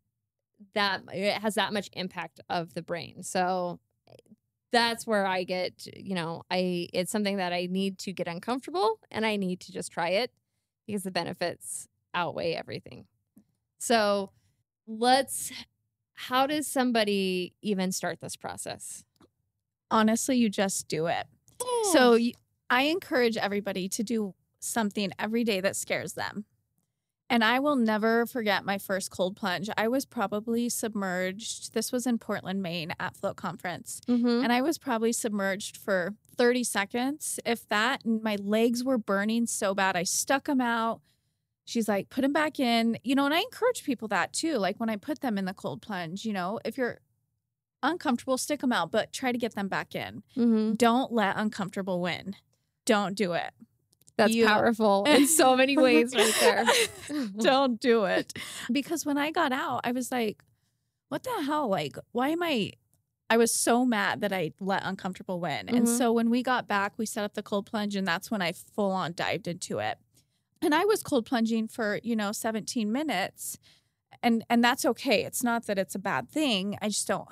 that 0.75 1.01
it 1.12 1.33
has 1.41 1.55
that 1.55 1.74
much 1.74 1.89
impact 1.93 2.41
of 2.48 2.75
the 2.75 2.83
brain. 2.83 3.24
So 3.24 3.79
that's 4.71 5.07
where 5.07 5.25
I 5.25 5.45
get, 5.45 5.88
you 5.98 6.13
know, 6.13 6.43
I 6.51 6.89
it's 6.93 7.12
something 7.12 7.38
that 7.38 7.53
I 7.53 7.67
need 7.71 7.98
to 8.00 8.13
get 8.13 8.27
uncomfortable 8.27 9.00
and 9.09 9.25
I 9.25 9.36
need 9.36 9.62
to 9.62 9.71
just 9.71 9.91
try 9.91 10.09
it 10.09 10.31
because 10.86 11.01
the 11.01 11.12
benefits 11.12 11.88
outweigh 12.13 12.54
everything. 12.54 13.06
So 13.80 14.32
let's 14.88 15.51
how 16.13 16.46
does 16.48 16.68
somebody 16.68 17.54
even 17.62 17.92
start 17.92 18.20
this 18.20 18.36
process? 18.36 19.06
Honestly, 19.89 20.38
you 20.38 20.50
just 20.50 20.88
do 20.88 21.08
it. 21.08 21.25
Oh. 21.62 21.89
So 21.94 22.20
I 22.70 22.84
encourage 22.84 23.38
everybody 23.38 23.88
to 23.89 24.04
do 24.04 24.36
something 24.60 25.12
every 25.18 25.44
day 25.44 25.62
that 25.62 25.75
scares 25.78 26.13
them. 26.13 26.46
And 27.30 27.44
I 27.44 27.60
will 27.60 27.75
never 27.75 28.25
forget 28.25 28.66
my 28.66 28.78
first 28.80 29.12
cold 29.12 29.36
plunge. 29.36 29.70
I 29.78 29.88
was 29.88 30.06
probably 30.06 30.68
submerged. 30.68 31.74
This 31.74 31.92
was 31.92 32.08
in 32.08 32.18
Portland, 32.18 32.62
Maine 32.62 32.94
at 33.00 33.16
Float 33.16 33.36
Conference. 33.38 34.01
Mhm. 34.08 34.44
And 34.44 34.51
I 34.51 34.62
was 34.62 34.78
probably 34.80 35.13
submerged 35.13 35.78
for 35.78 36.16
30 36.36 36.63
seconds, 36.63 37.39
if 37.46 37.68
that. 37.70 38.04
And 38.04 38.24
my 38.24 38.36
legs 38.36 38.84
were 38.84 38.98
burning 38.98 39.46
so 39.46 39.75
bad. 39.75 39.96
I 39.96 40.04
stuck 40.04 40.46
them 40.46 40.60
out. 40.60 41.01
She's 41.69 41.88
like, 41.88 42.09
put 42.09 42.21
them 42.21 42.33
back 42.33 42.59
in. 42.59 42.97
You 43.03 43.13
know, 43.13 43.25
and 43.25 43.33
I 43.33 43.39
encourage 43.41 43.83
people 43.83 44.07
that 44.07 44.33
too. 44.33 44.57
Like 44.57 44.79
when 44.79 44.89
I 44.89 44.95
put 44.95 45.21
them 45.21 45.38
in 45.38 45.45
the 45.45 45.53
cold 45.53 45.81
plunge, 45.83 46.25
you 46.25 46.33
know, 46.33 46.59
if 46.65 46.77
you're 46.77 46.99
uncomfortable, 47.83 48.38
stick 48.38 48.61
them 48.61 48.71
out, 48.73 48.91
but 48.91 49.13
try 49.13 49.31
to 49.31 49.38
get 49.38 49.53
them 49.55 49.67
back 49.67 49.93
in. 49.95 50.23
Mhm. 50.35 50.77
Don't 50.77 51.11
let 51.11 51.38
uncomfortable 51.38 52.01
win. 52.01 52.35
Don't 52.85 53.15
do 53.15 53.33
it. 53.33 53.51
That's 54.17 54.33
You- 54.33 54.47
powerful 54.47 55.05
in 55.07 55.27
so 55.27 55.55
many 55.55 55.77
ways 55.77 56.13
right 56.15 56.33
there. 56.39 56.65
Don't 57.38 57.79
do 57.79 58.05
it. 58.05 58.33
Because 58.71 59.05
when 59.05 59.17
I 59.17 59.31
got 59.31 59.51
out, 59.53 59.81
I 59.83 59.91
was 59.91 60.11
like, 60.11 60.43
what 61.09 61.23
the 61.23 61.43
hell? 61.45 61.69
Like, 61.69 61.97
why 62.11 62.29
am 62.29 62.41
I? 62.43 62.73
I 63.29 63.38
was 63.38 63.53
so 63.53 63.85
mad 63.85 64.21
that 64.21 64.33
I 64.33 64.51
let 64.59 64.81
uncomfortable 64.83 65.39
win. 65.39 65.69
And 65.69 65.85
Mhm. 65.85 65.97
so 65.97 66.11
when 66.11 66.31
we 66.31 66.41
got 66.41 66.67
back, 66.67 66.97
we 66.97 67.05
set 67.05 67.23
up 67.23 67.35
the 67.35 67.43
cold 67.43 67.67
plunge, 67.67 67.95
and 67.95 68.07
that's 68.07 68.31
when 68.31 68.41
I 68.41 68.51
full 68.53 68.91
on 68.91 69.13
dived 69.13 69.47
into 69.47 69.77
it. 69.77 69.99
And 70.62 70.75
I 70.75 70.86
was 70.86 71.04
cold 71.04 71.25
plunging 71.25 71.68
for, 71.68 72.00
you 72.04 72.16
know, 72.16 72.32
17 72.32 72.92
minutes. 72.92 73.58
And 74.24 74.44
and 74.50 74.63
that's 74.63 74.86
okay. 74.86 75.24
It's 75.24 75.44
not 75.44 75.66
that 75.68 75.78
it's 75.80 75.96
a 75.96 76.00
bad 76.00 76.30
thing. 76.30 76.78
I 76.82 76.89
just 76.89 77.08
don't 77.08 77.30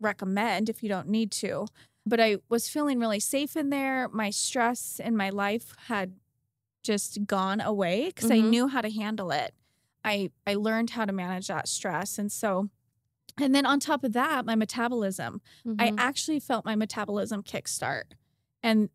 recommend 0.00 0.68
if 0.68 0.82
you 0.82 0.88
don't 0.88 1.08
need 1.08 1.30
to. 1.32 1.66
But 2.06 2.20
I 2.20 2.38
was 2.48 2.68
feeling 2.68 2.98
really 3.00 3.20
safe 3.20 3.56
in 3.56 3.70
there. 3.70 4.08
My 4.08 4.30
stress 4.30 5.00
in 5.02 5.16
my 5.16 5.30
life 5.30 5.74
had 5.86 6.16
just 6.82 7.26
gone 7.26 7.60
away 7.60 8.06
because 8.08 8.30
I 8.30 8.40
Mhm. 8.40 8.50
knew 8.50 8.68
how 8.68 8.80
to 8.82 8.90
handle 8.90 9.30
it. 9.32 9.54
I 10.04 10.30
I 10.46 10.54
learned 10.54 10.90
how 10.90 11.04
to 11.06 11.12
manage 11.12 11.48
that 11.48 11.68
stress. 11.68 12.18
And 12.18 12.32
so 12.32 12.70
and 13.38 13.54
then 13.54 13.66
on 13.66 13.80
top 13.80 14.04
of 14.04 14.12
that, 14.14 14.46
my 14.46 14.56
metabolism. 14.56 15.40
I 15.78 15.90
Mhm. 15.90 15.94
actually 15.98 16.40
felt 16.40 16.64
my 16.64 16.76
metabolism 16.76 17.42
kickstart. 17.42 18.12
And 18.62 18.90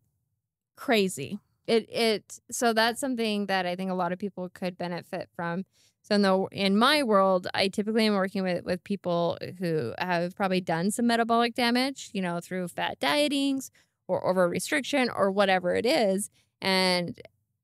crazy. 0.76 1.38
It 1.66 1.88
it 1.90 2.40
so 2.50 2.72
that's 2.72 3.00
something 3.00 3.46
that 3.46 3.66
I 3.66 3.76
think 3.76 3.90
a 3.90 3.94
lot 3.94 4.12
of 4.12 4.18
people 4.18 4.48
could 4.50 4.76
benefit 4.76 5.28
from. 5.34 5.64
So 6.02 6.14
in 6.14 6.22
the 6.22 6.46
in 6.52 6.76
my 6.76 7.02
world, 7.02 7.46
I 7.54 7.68
typically 7.68 8.06
am 8.06 8.14
working 8.14 8.42
with 8.42 8.64
with 8.64 8.84
people 8.84 9.38
who 9.58 9.94
have 9.98 10.36
probably 10.36 10.60
done 10.60 10.90
some 10.90 11.06
metabolic 11.06 11.54
damage, 11.54 12.10
you 12.12 12.20
know, 12.20 12.40
through 12.40 12.68
fat 12.68 13.00
dietings 13.00 13.70
or 14.06 14.26
over 14.26 14.48
restriction 14.48 15.08
or 15.14 15.30
whatever 15.30 15.74
it 15.74 15.86
is, 15.86 16.30
and 16.60 17.18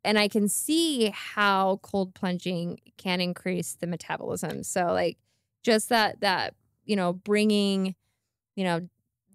and 0.04 0.19
I 0.19 0.28
can 0.28 0.49
see 0.49 1.11
how 1.14 1.80
cold 1.83 2.14
plunging 2.14 2.80
can 2.97 3.21
increase 3.21 3.75
the 3.75 3.87
metabolism. 3.87 4.62
So 4.62 4.87
like 4.87 5.19
just 5.62 5.90
that 5.90 6.21
that 6.21 6.54
you 6.87 6.97
know 6.97 7.12
bringing 7.12 7.95
you 8.57 8.64
know 8.64 8.88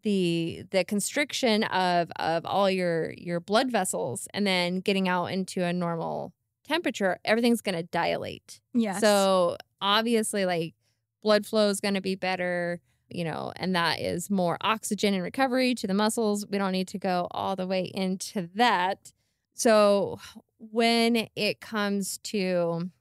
the 0.06 0.64
the 0.70 0.86
constriction 0.86 1.64
of 1.64 2.12
of 2.18 2.46
all 2.46 2.70
your 2.70 3.12
your 3.18 3.40
blood 3.40 3.72
vessels 3.72 4.28
and 4.34 4.46
then 4.46 4.80
getting 4.80 5.10
out 5.10 5.26
into 5.26 5.64
a 5.64 5.74
normal 5.74 6.32
temperature 6.64 7.18
everything's 7.26 7.62
going 7.62 7.76
to 7.76 7.84
dilate. 7.84 8.62
Yeah. 8.74 9.00
so 9.00 9.58
obviously 9.82 10.46
like 10.46 10.76
blood 11.24 11.46
flow 11.46 11.70
is 11.70 11.82
going 11.82 11.96
to 11.96 12.02
be 12.02 12.16
better 12.16 12.80
you 13.10 13.24
know 13.24 13.52
and 13.56 13.76
that 13.76 14.00
is 14.00 14.30
more 14.30 14.58
oxygen 14.62 15.16
and 15.16 15.24
recovery 15.24 15.74
to 15.76 15.88
the 15.88 15.94
muscles. 15.96 16.46
We 16.48 16.60
don't 16.60 16.72
need 16.72 16.88
to 16.90 17.00
go 17.00 17.28
all 17.32 17.56
the 17.56 17.68
way 17.68 17.92
into 17.94 18.48
that. 18.54 19.12
So 19.56 20.20
when 20.60 21.28
it 21.36 21.62
comes 21.62 22.20
to 22.26 22.92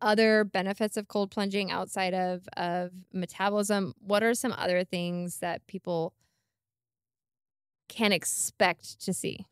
other 0.00 0.44
benefits 0.44 0.96
of 0.96 1.08
cold 1.08 1.30
plunging 1.30 1.70
outside 1.70 2.14
of 2.14 2.48
of 2.56 2.90
metabolism 3.12 3.94
what 4.00 4.22
are 4.22 4.34
some 4.34 4.54
other 4.56 4.84
things 4.84 5.38
that 5.38 5.66
people 5.66 6.14
can 7.88 8.12
expect 8.12 9.00
to 9.04 9.12
see 9.12 9.46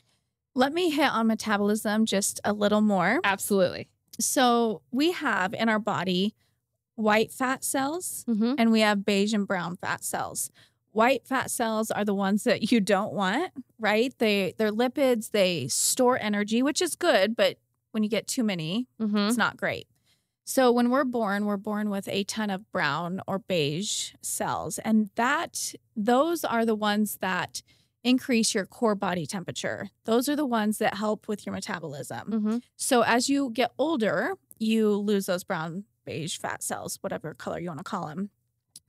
let 0.54 0.72
me 0.72 0.90
hit 0.90 1.10
on 1.10 1.26
metabolism 1.26 2.04
just 2.04 2.40
a 2.44 2.52
little 2.52 2.82
more. 2.82 3.20
absolutely 3.24 3.88
So 4.18 4.82
we 4.90 5.12
have 5.12 5.54
in 5.54 5.68
our 5.68 5.78
body 5.78 6.34
white 6.94 7.32
fat 7.32 7.64
cells 7.64 8.24
mm-hmm. 8.28 8.54
and 8.58 8.70
we 8.70 8.80
have 8.80 9.04
beige 9.04 9.32
and 9.32 9.46
brown 9.46 9.76
fat 9.76 10.04
cells. 10.04 10.50
White 10.90 11.26
fat 11.26 11.50
cells 11.50 11.90
are 11.90 12.04
the 12.04 12.14
ones 12.14 12.44
that 12.44 12.70
you 12.70 12.80
don't 12.80 13.14
want, 13.14 13.50
right? 13.78 14.12
They 14.18 14.52
they're 14.58 14.70
lipids, 14.70 15.30
they 15.30 15.68
store 15.68 16.18
energy, 16.20 16.62
which 16.62 16.82
is 16.82 16.96
good, 16.96 17.34
but 17.34 17.56
when 17.92 18.02
you 18.02 18.10
get 18.10 18.26
too 18.26 18.44
many, 18.44 18.86
Mm-hmm. 19.00 19.16
it's 19.16 19.38
not 19.38 19.56
great. 19.56 19.86
So 20.44 20.70
when 20.70 20.90
we're 20.90 21.04
born, 21.04 21.46
we're 21.46 21.56
born 21.56 21.88
with 21.88 22.08
a 22.08 22.24
ton 22.24 22.50
of 22.50 22.70
brown 22.72 23.20
or 23.26 23.38
beige 23.38 24.12
cells 24.20 24.78
and 24.80 25.08
that 25.14 25.74
those 25.96 26.44
are 26.44 26.66
the 26.66 26.74
ones 26.74 27.18
that 27.22 27.62
increase 28.04 28.54
your 28.54 28.66
core 28.66 28.94
body 28.94 29.26
temperature. 29.26 29.88
Those 30.04 30.28
are 30.28 30.36
the 30.36 30.46
ones 30.46 30.78
that 30.78 30.94
help 30.94 31.28
with 31.28 31.46
your 31.46 31.54
metabolism. 31.54 32.30
Mm-hmm. 32.30 32.56
So 32.76 33.02
as 33.02 33.28
you 33.28 33.50
get 33.50 33.72
older, 33.78 34.34
you 34.58 34.96
lose 34.96 35.26
those 35.26 35.44
brown, 35.44 35.84
beige 36.04 36.36
fat 36.36 36.62
cells, 36.62 36.98
whatever 37.00 37.34
color 37.34 37.60
you 37.60 37.68
want 37.68 37.78
to 37.78 37.84
call 37.84 38.08
them. 38.08 38.30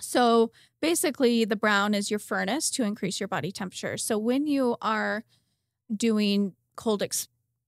So 0.01 0.51
basically, 0.81 1.45
the 1.45 1.55
brown 1.55 1.93
is 1.93 2.09
your 2.09 2.19
furnace 2.19 2.71
to 2.71 2.83
increase 2.83 3.19
your 3.19 3.27
body 3.27 3.51
temperature. 3.51 3.97
So 3.97 4.17
when 4.17 4.47
you 4.47 4.75
are 4.81 5.23
doing 5.95 6.53
cold 6.75 7.03
ex- 7.03 7.27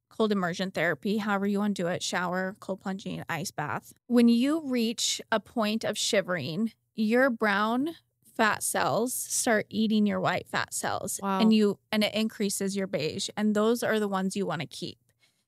cold 0.09 0.31
immersion 0.31 0.71
therapy, 0.71 1.17
however 1.17 1.45
you 1.45 1.59
want 1.59 1.75
to 1.75 1.83
do 1.83 1.87
it, 1.87 2.01
shower, 2.01 2.55
cold 2.59 2.81
plunging, 2.81 3.23
ice 3.29 3.51
bath, 3.51 3.93
when 4.07 4.27
you 4.27 4.61
reach 4.65 5.21
a 5.31 5.39
point 5.39 5.83
of 5.83 5.97
shivering, 5.97 6.71
your 6.95 7.29
brown 7.29 7.95
fat 8.35 8.61
cells 8.63 9.13
start 9.13 9.65
eating 9.69 10.05
your 10.05 10.19
white 10.19 10.47
fat 10.47 10.73
cells 10.73 11.19
Wow. 11.23 11.39
and 11.39 11.53
you 11.53 11.79
and 11.91 12.03
it 12.03 12.13
increases 12.13 12.75
your 12.75 12.87
beige 12.87 13.29
and 13.37 13.55
those 13.55 13.81
are 13.83 13.99
the 13.99 14.07
ones 14.07 14.35
you 14.35 14.45
want 14.45 14.61
to 14.61 14.67
keep. 14.67 14.97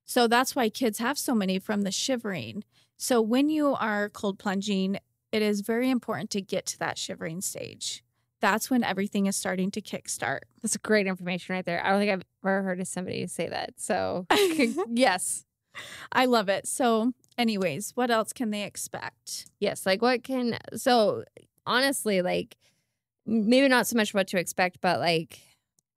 So 0.05 0.27
that's 0.27 0.55
why 0.55 0.69
kids 0.69 0.99
have 0.99 1.17
so 1.17 1.35
many 1.35 1.59
from 1.59 1.81
the 1.81 1.91
shivering. 1.91 2.63
So 2.95 3.21
when 3.21 3.49
you 3.49 3.73
are 3.75 4.09
cold 4.09 4.39
plunging, 4.39 4.97
it 5.33 5.41
is 5.41 5.61
very 5.61 5.89
important 5.89 6.29
to 6.31 6.41
get 6.41 6.65
to 6.67 6.79
that 6.79 6.97
shivering 6.97 7.41
stage. 7.41 8.03
That's 8.39 8.69
when 8.69 8.83
everything 8.83 9.25
is 9.25 9.35
starting 9.35 9.69
to 9.71 9.81
kickstart. 9.81 10.41
That's 10.61 10.77
great 10.77 11.07
information 11.07 11.55
right 11.55 11.65
there. 11.65 11.83
I 11.85 11.89
don't 11.89 11.99
think 11.99 12.11
I've 12.11 12.23
ever 12.45 12.61
heard 12.63 12.79
of 12.79 12.87
somebody 12.87 13.27
say 13.27 13.49
that. 13.49 13.73
So, 13.77 14.27
yes, 14.87 15.43
I 16.11 16.25
love 16.25 16.47
it. 16.47 16.67
So, 16.67 17.13
anyways, 17.37 17.91
what 17.95 18.09
else 18.11 18.31
can 18.33 18.51
they 18.51 18.63
expect? 18.63 19.47
yes. 19.59 19.85
Like, 19.85 20.01
what 20.01 20.23
can, 20.23 20.57
so 20.75 21.23
honestly, 21.65 22.21
like, 22.21 22.55
maybe 23.27 23.67
not 23.67 23.87
so 23.87 23.95
much 23.95 24.13
what 24.13 24.27
to 24.29 24.39
expect, 24.39 24.81
but 24.81 24.99
like 24.99 25.39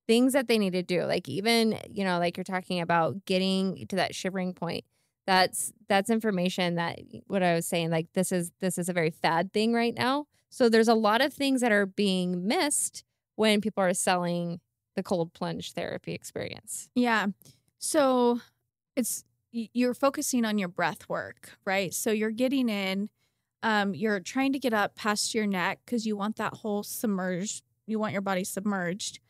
things 0.07 0.33
that 0.33 0.49
they 0.49 0.59
need 0.59 0.73
to 0.73 0.83
do. 0.83 1.05
Like, 1.05 1.29
even, 1.29 1.79
you 1.89 2.05
know, 2.05 2.19
like 2.19 2.37
you're 2.37 2.45
talking 2.45 2.81
about 2.81 3.25
getting 3.25 3.87
to 3.89 3.97
that 3.97 4.15
shivering 4.15 4.53
point. 4.53 4.85
That's 5.27 5.73
that's 5.89 6.11
information 6.11 6.75
that 6.75 6.99
what 7.29 7.43
I 7.43 7.55
was 7.55 7.67
saying 7.67 7.91
like 7.91 8.09
this 8.15 8.33
is 8.33 8.51
this 8.61 8.79
is 8.79 8.89
a 8.89 8.93
very 8.93 9.11
fad 9.11 9.53
thing 9.53 9.73
right 9.73 9.95
now. 9.95 10.27
So 10.49 10.69
there's 10.69 10.89
a 10.89 10.95
lot 10.95 11.21
of 11.21 11.33
things 11.33 11.61
that 11.61 11.71
are 11.71 11.87
being 11.87 12.49
missed 12.49 13.05
when 13.37 13.61
people 13.61 13.85
are 13.85 13.95
selling 13.95 14.61
the 14.97 15.03
cold 15.03 15.33
plunge 15.33 15.73
therapy 15.73 16.13
experience. 16.13 16.91
Yeah. 16.95 17.27
So, 17.79 18.41
it's 18.97 19.25
you're 19.53 19.95
focusing 19.95 20.45
on 20.45 20.59
your 20.59 20.69
breath 20.69 21.09
work, 21.09 21.57
right? 21.65 21.95
So, 21.95 22.11
you're 22.11 22.31
getting 22.31 22.69
in 22.69 23.09
um 23.63 23.95
you're 23.95 24.21
trying 24.21 24.53
to 24.53 24.59
get 24.59 24.73
up 24.73 24.95
past 24.95 25.35
your 25.35 25.47
neck 25.47 25.81
cuz 25.87 26.07
you 26.07 26.17
want 26.17 26.37
that 26.37 26.55
whole 26.55 26.83
submerged 26.83 27.63
you 27.87 27.99
want 27.99 28.13
your 28.13 28.23
body 28.23 28.45
submerged 28.45 29.21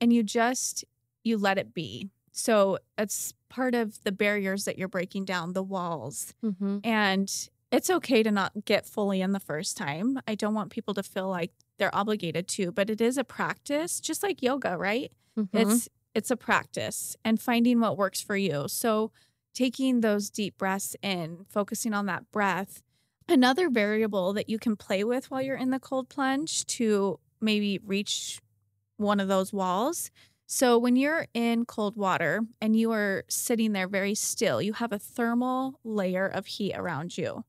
and 0.00 0.12
you 0.12 0.22
just 0.22 0.84
you 1.22 1.38
let 1.38 1.58
it 1.58 1.74
be. 1.74 2.10
So, 2.32 2.78
it's 2.96 3.34
part 3.48 3.74
of 3.74 4.02
the 4.04 4.12
barriers 4.12 4.64
that 4.64 4.78
you're 4.78 4.88
breaking 4.88 5.24
down, 5.24 5.52
the 5.52 5.62
walls. 5.62 6.34
Mm-hmm. 6.44 6.78
And 6.84 7.48
it's 7.72 7.90
okay 7.90 8.22
to 8.22 8.30
not 8.30 8.64
get 8.64 8.86
fully 8.86 9.20
in 9.20 9.32
the 9.32 9.40
first 9.40 9.76
time. 9.76 10.20
I 10.26 10.34
don't 10.34 10.54
want 10.54 10.70
people 10.70 10.94
to 10.94 11.02
feel 11.02 11.28
like 11.28 11.52
they're 11.78 11.94
obligated 11.94 12.46
to, 12.48 12.72
but 12.72 12.90
it 12.90 13.00
is 13.00 13.18
a 13.18 13.24
practice, 13.24 14.00
just 14.00 14.22
like 14.22 14.42
yoga, 14.42 14.76
right? 14.76 15.12
Mm-hmm. 15.38 15.56
It's 15.56 15.88
it's 16.14 16.30
a 16.30 16.36
practice 16.36 17.16
and 17.24 17.40
finding 17.40 17.80
what 17.80 17.96
works 17.96 18.20
for 18.20 18.36
you. 18.36 18.66
So 18.68 19.12
taking 19.54 20.00
those 20.00 20.30
deep 20.30 20.58
breaths 20.58 20.96
in, 21.02 21.46
focusing 21.48 21.92
on 21.92 22.06
that 22.06 22.30
breath. 22.32 22.82
Another 23.30 23.70
variable 23.70 24.32
that 24.32 24.48
you 24.48 24.58
can 24.58 24.74
play 24.74 25.04
with 25.04 25.30
while 25.30 25.40
you're 25.40 25.56
in 25.56 25.70
the 25.70 25.78
cold 25.78 26.08
plunge 26.08 26.66
to 26.66 27.20
maybe 27.40 27.78
reach 27.86 28.40
one 28.96 29.20
of 29.20 29.28
those 29.28 29.52
walls. 29.52 30.10
So 30.46 30.76
when 30.76 30.96
you're 30.96 31.28
in 31.32 31.64
cold 31.64 31.96
water 31.96 32.40
and 32.60 32.74
you 32.74 32.90
are 32.90 33.22
sitting 33.28 33.72
there 33.72 33.86
very 33.86 34.16
still, 34.16 34.60
you 34.60 34.72
have 34.72 34.90
a 34.90 34.98
thermal 34.98 35.78
layer 35.84 36.26
of 36.26 36.46
heat 36.46 36.74
around 36.74 37.16
you. 37.16 37.44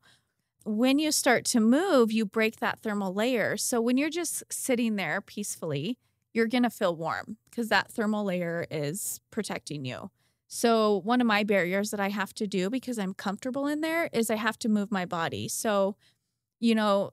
When 0.65 0.99
you 0.99 1.11
start 1.11 1.45
to 1.45 1.59
move, 1.59 2.11
you 2.11 2.27
break 2.27 2.57
that 2.57 2.81
thermal 2.81 3.11
layer. 3.11 3.57
So 3.57 3.81
when 3.81 3.97
you're 3.97 4.11
just 4.11 4.43
sitting 4.51 4.97
there 4.97 5.19
peacefully, 5.19 5.97
you're 6.31 6.45
going 6.45 6.61
to 6.61 6.69
feel 6.69 6.95
warm 6.95 7.37
because 7.49 7.69
that 7.69 7.91
thermal 7.91 8.23
layer 8.23 8.67
is 8.69 9.19
protecting 9.31 9.83
you. 9.85 10.11
So, 10.53 10.99
one 11.05 11.21
of 11.21 11.27
my 11.27 11.45
barriers 11.45 11.91
that 11.91 12.01
I 12.01 12.09
have 12.09 12.33
to 12.33 12.45
do 12.45 12.69
because 12.69 12.99
I'm 12.99 13.13
comfortable 13.13 13.67
in 13.67 13.79
there 13.79 14.09
is 14.11 14.29
I 14.29 14.35
have 14.35 14.59
to 14.59 14.67
move 14.67 14.91
my 14.91 15.05
body. 15.05 15.47
So, 15.47 15.95
you 16.59 16.75
know, 16.75 17.11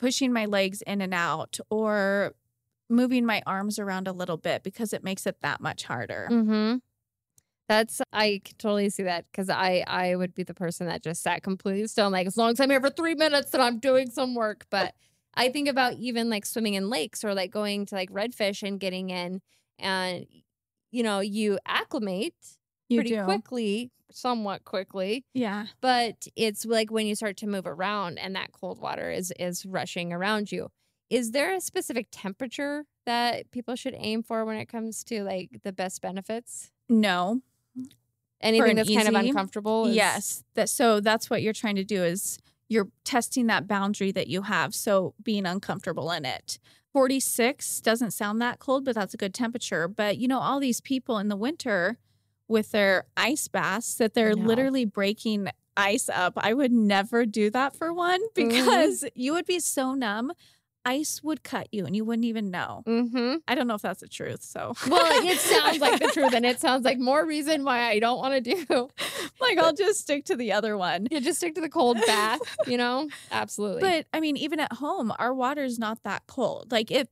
pushing 0.00 0.32
my 0.32 0.46
legs 0.46 0.80
in 0.80 1.02
and 1.02 1.12
out 1.12 1.58
or 1.68 2.32
moving 2.88 3.26
my 3.26 3.42
arms 3.46 3.78
around 3.78 4.08
a 4.08 4.12
little 4.12 4.38
bit 4.38 4.62
because 4.62 4.94
it 4.94 5.04
makes 5.04 5.26
it 5.26 5.36
that 5.42 5.60
much 5.60 5.84
harder. 5.84 6.28
Mm-hmm. 6.32 6.76
That's 7.68 8.00
I 8.10 8.40
can 8.42 8.56
totally 8.56 8.88
see 8.88 9.02
that 9.02 9.26
because 9.30 9.50
I 9.50 9.84
I 9.86 10.16
would 10.16 10.34
be 10.34 10.42
the 10.42 10.54
person 10.54 10.86
that 10.86 11.02
just 11.02 11.22
sat 11.22 11.42
completely 11.42 11.86
still. 11.88 12.08
Like 12.08 12.26
as 12.26 12.38
long 12.38 12.52
as 12.52 12.60
I'm 12.60 12.70
here 12.70 12.80
for 12.80 12.88
three 12.88 13.14
minutes, 13.14 13.50
then 13.50 13.60
I'm 13.60 13.80
doing 13.80 14.08
some 14.08 14.34
work. 14.34 14.64
But 14.70 14.94
I 15.34 15.50
think 15.50 15.68
about 15.68 15.92
even 15.96 16.30
like 16.30 16.46
swimming 16.46 16.72
in 16.72 16.88
lakes 16.88 17.22
or 17.22 17.34
like 17.34 17.50
going 17.50 17.84
to 17.84 17.94
like 17.94 18.10
redfish 18.10 18.66
and 18.66 18.80
getting 18.80 19.10
in, 19.10 19.42
and 19.78 20.24
you 20.96 21.02
know 21.02 21.20
you 21.20 21.58
acclimate 21.66 22.34
You 22.88 22.98
pretty 23.00 23.16
do. 23.16 23.24
quickly, 23.24 23.90
somewhat 24.10 24.64
quickly. 24.64 25.24
Yeah. 25.34 25.66
But 25.80 26.26
it's 26.36 26.64
like 26.64 26.90
when 26.90 27.06
you 27.06 27.14
start 27.14 27.36
to 27.38 27.46
move 27.46 27.66
around 27.66 28.18
and 28.18 28.34
that 28.34 28.52
cold 28.52 28.80
water 28.80 29.10
is 29.10 29.32
is 29.38 29.66
rushing 29.66 30.12
around 30.12 30.50
you. 30.50 30.70
Is 31.10 31.32
there 31.32 31.54
a 31.54 31.60
specific 31.60 32.08
temperature 32.10 32.84
that 33.04 33.50
people 33.50 33.76
should 33.76 33.94
aim 33.96 34.22
for 34.22 34.44
when 34.44 34.56
it 34.56 34.66
comes 34.66 35.04
to 35.04 35.22
like 35.22 35.60
the 35.62 35.72
best 35.72 36.00
benefits? 36.00 36.70
No. 36.88 37.40
Anything 38.40 38.70
an 38.70 38.76
that's 38.76 38.94
kind 38.94 39.08
of 39.08 39.14
uncomfortable. 39.14 39.86
Is, 39.86 39.96
Yes. 39.96 40.44
That 40.54 40.68
so 40.68 41.00
that's 41.00 41.28
what 41.30 41.42
you're 41.42 41.52
trying 41.52 41.76
to 41.76 41.84
do 41.84 42.02
is 42.02 42.38
you're 42.68 42.88
testing 43.04 43.46
that 43.46 43.68
boundary 43.68 44.12
that 44.12 44.26
you 44.28 44.42
have. 44.42 44.74
So 44.74 45.14
being 45.22 45.46
uncomfortable 45.46 46.10
in 46.10 46.24
it. 46.24 46.58
46 46.96 47.82
doesn't 47.82 48.12
sound 48.12 48.40
that 48.40 48.58
cold, 48.58 48.86
but 48.86 48.94
that's 48.94 49.12
a 49.12 49.18
good 49.18 49.34
temperature. 49.34 49.86
But 49.86 50.16
you 50.16 50.26
know, 50.26 50.38
all 50.40 50.58
these 50.58 50.80
people 50.80 51.18
in 51.18 51.28
the 51.28 51.36
winter 51.36 51.98
with 52.48 52.70
their 52.72 53.04
ice 53.18 53.48
baths 53.48 53.96
that 53.96 54.14
they're 54.14 54.34
literally 54.34 54.86
breaking 54.86 55.48
ice 55.76 56.08
up. 56.08 56.32
I 56.38 56.54
would 56.54 56.72
never 56.72 57.26
do 57.26 57.50
that 57.50 57.76
for 57.76 57.92
one 57.92 58.22
Mm-hmm. 58.34 58.48
because 58.48 59.04
you 59.14 59.34
would 59.34 59.44
be 59.44 59.60
so 59.60 59.92
numb. 59.92 60.32
Ice 60.86 61.20
would 61.22 61.42
cut 61.42 61.66
you 61.70 61.84
and 61.84 61.94
you 61.94 62.04
wouldn't 62.04 62.24
even 62.24 62.50
know. 62.50 62.82
Mm-hmm. 62.86 63.38
I 63.46 63.54
don't 63.56 63.66
know 63.66 63.74
if 63.74 63.82
that's 63.82 64.00
the 64.00 64.08
truth. 64.08 64.42
So, 64.42 64.72
Well, 64.88 65.26
it 65.26 65.38
sounds 65.38 65.80
like 65.80 66.00
the 66.00 66.06
truth, 66.14 66.32
and 66.32 66.46
it 66.46 66.60
sounds 66.60 66.84
like 66.84 66.98
more 66.98 67.26
reason 67.26 67.64
why 67.64 67.90
I 67.90 67.98
don't 67.98 68.18
want 68.18 68.42
to 68.42 68.54
do. 68.54 68.88
like, 69.40 69.58
I'll 69.58 69.72
just 69.72 70.00
stick 70.00 70.24
to 70.26 70.36
the 70.36 70.52
other 70.52 70.76
one. 70.76 71.06
You 71.10 71.20
just 71.20 71.38
stick 71.38 71.54
to 71.56 71.60
the 71.60 71.68
cold 71.68 71.98
bath, 72.06 72.40
you 72.66 72.76
know? 72.76 73.08
Absolutely. 73.30 73.80
But 73.82 74.06
I 74.12 74.20
mean, 74.20 74.36
even 74.36 74.60
at 74.60 74.72
home, 74.74 75.12
our 75.18 75.32
water's 75.34 75.78
not 75.78 76.02
that 76.04 76.22
cold. 76.26 76.72
Like 76.72 76.90
it 76.90 77.08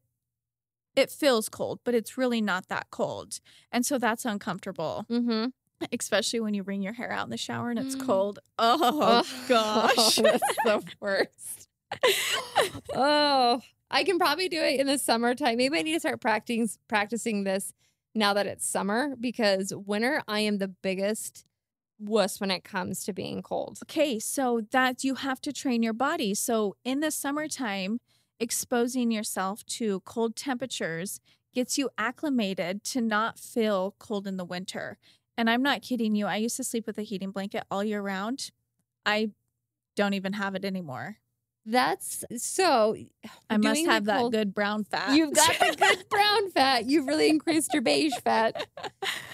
it 0.97 1.11
feels 1.11 1.49
cold, 1.49 1.81
but 1.85 1.95
it's 1.95 2.17
really 2.17 2.41
not 2.41 2.69
that 2.69 2.87
cold. 2.91 3.41
And 3.73 3.85
so 3.85 3.99
that's 3.99 4.25
uncomfortable, 4.25 5.05
mm-hmm. 5.11 5.47
especially 5.93 6.39
when 6.41 6.55
you 6.55 6.63
wring 6.63 6.83
your 6.83 6.93
hair 6.93 7.11
out 7.11 7.25
in 7.25 7.31
the 7.31 7.37
shower 7.37 7.71
and 7.71 7.79
it's 7.81 7.97
Mm. 7.97 8.07
cold. 8.07 8.39
Oh, 8.59 9.25
gosh. 9.49 10.17
that's 10.17 10.57
the 10.65 10.85
worst. 11.01 11.69
oh, 12.95 13.61
I 13.91 14.05
can 14.05 14.19
probably 14.19 14.49
do 14.49 14.61
it 14.61 14.81
in 14.81 14.87
the 14.87 14.99
summertime. 14.99 15.57
Maybe 15.57 15.79
I 15.79 15.83
need 15.83 15.95
to 15.95 16.01
start 16.01 16.21
practicing 16.21 16.69
practicing 16.89 17.45
this 17.45 17.73
now 18.15 18.35
that 18.35 18.47
it's 18.47 18.67
summer 18.67 19.15
because 19.19 19.73
winter 19.75 20.23
I 20.29 20.41
am 20.41 20.59
the 20.59 20.69
biggest 20.69 21.45
wuss 21.99 22.41
when 22.41 22.51
it 22.51 22.65
comes 22.65 23.05
to 23.05 23.13
being 23.13 23.43
cold. 23.43 23.79
okay, 23.85 24.19
so 24.19 24.63
that 24.71 25.05
you 25.05 25.17
have 25.17 25.41
to 25.41 25.53
train 25.53 25.83
your 25.83 25.93
body. 25.93 26.35
So 26.35 26.77
in 26.85 27.01
the 27.01 27.11
summertime, 27.11 28.01
exposing 28.41 29.11
yourself 29.11 29.65
to 29.67 30.01
cold 30.01 30.37
temperatures 30.37 31.21
gets 31.55 31.79
you 31.79 31.89
acclimated 31.97 32.83
to 32.85 33.01
not 33.01 33.39
feel 33.39 33.95
cold 33.99 34.27
in 34.27 34.37
the 34.37 34.45
winter. 34.45 34.99
And 35.37 35.49
I'm 35.49 35.63
not 35.63 35.83
kidding 35.83 36.15
you. 36.15 36.27
I 36.27 36.37
used 36.37 36.57
to 36.57 36.65
sleep 36.65 36.87
with 36.87 36.99
a 36.99 37.03
heating 37.03 37.31
blanket 37.31 37.65
all 37.71 37.85
year 37.85 38.03
round. 38.03 38.51
I 39.07 39.31
don't 39.97 40.15
even 40.15 40.35
have 40.35 40.55
it 40.55 40.65
anymore. 40.65 41.19
That's 41.67 42.25
so 42.37 42.97
I 43.51 43.57
must 43.57 43.85
have 43.87 44.05
that 44.07 44.19
cold- 44.19 44.33
good 44.33 44.55
brown 44.55 44.85
fat. 44.85 45.17
You've 45.17 45.33
got 45.35 45.59
the 45.59 45.77
good 45.79 46.09
brown 46.09 46.51
fat. 46.51 46.87
You've 46.87 47.07
really 47.07 47.29
increased 47.29 47.73
your 47.73 47.83
beige 47.83 48.15
fat. 48.23 48.67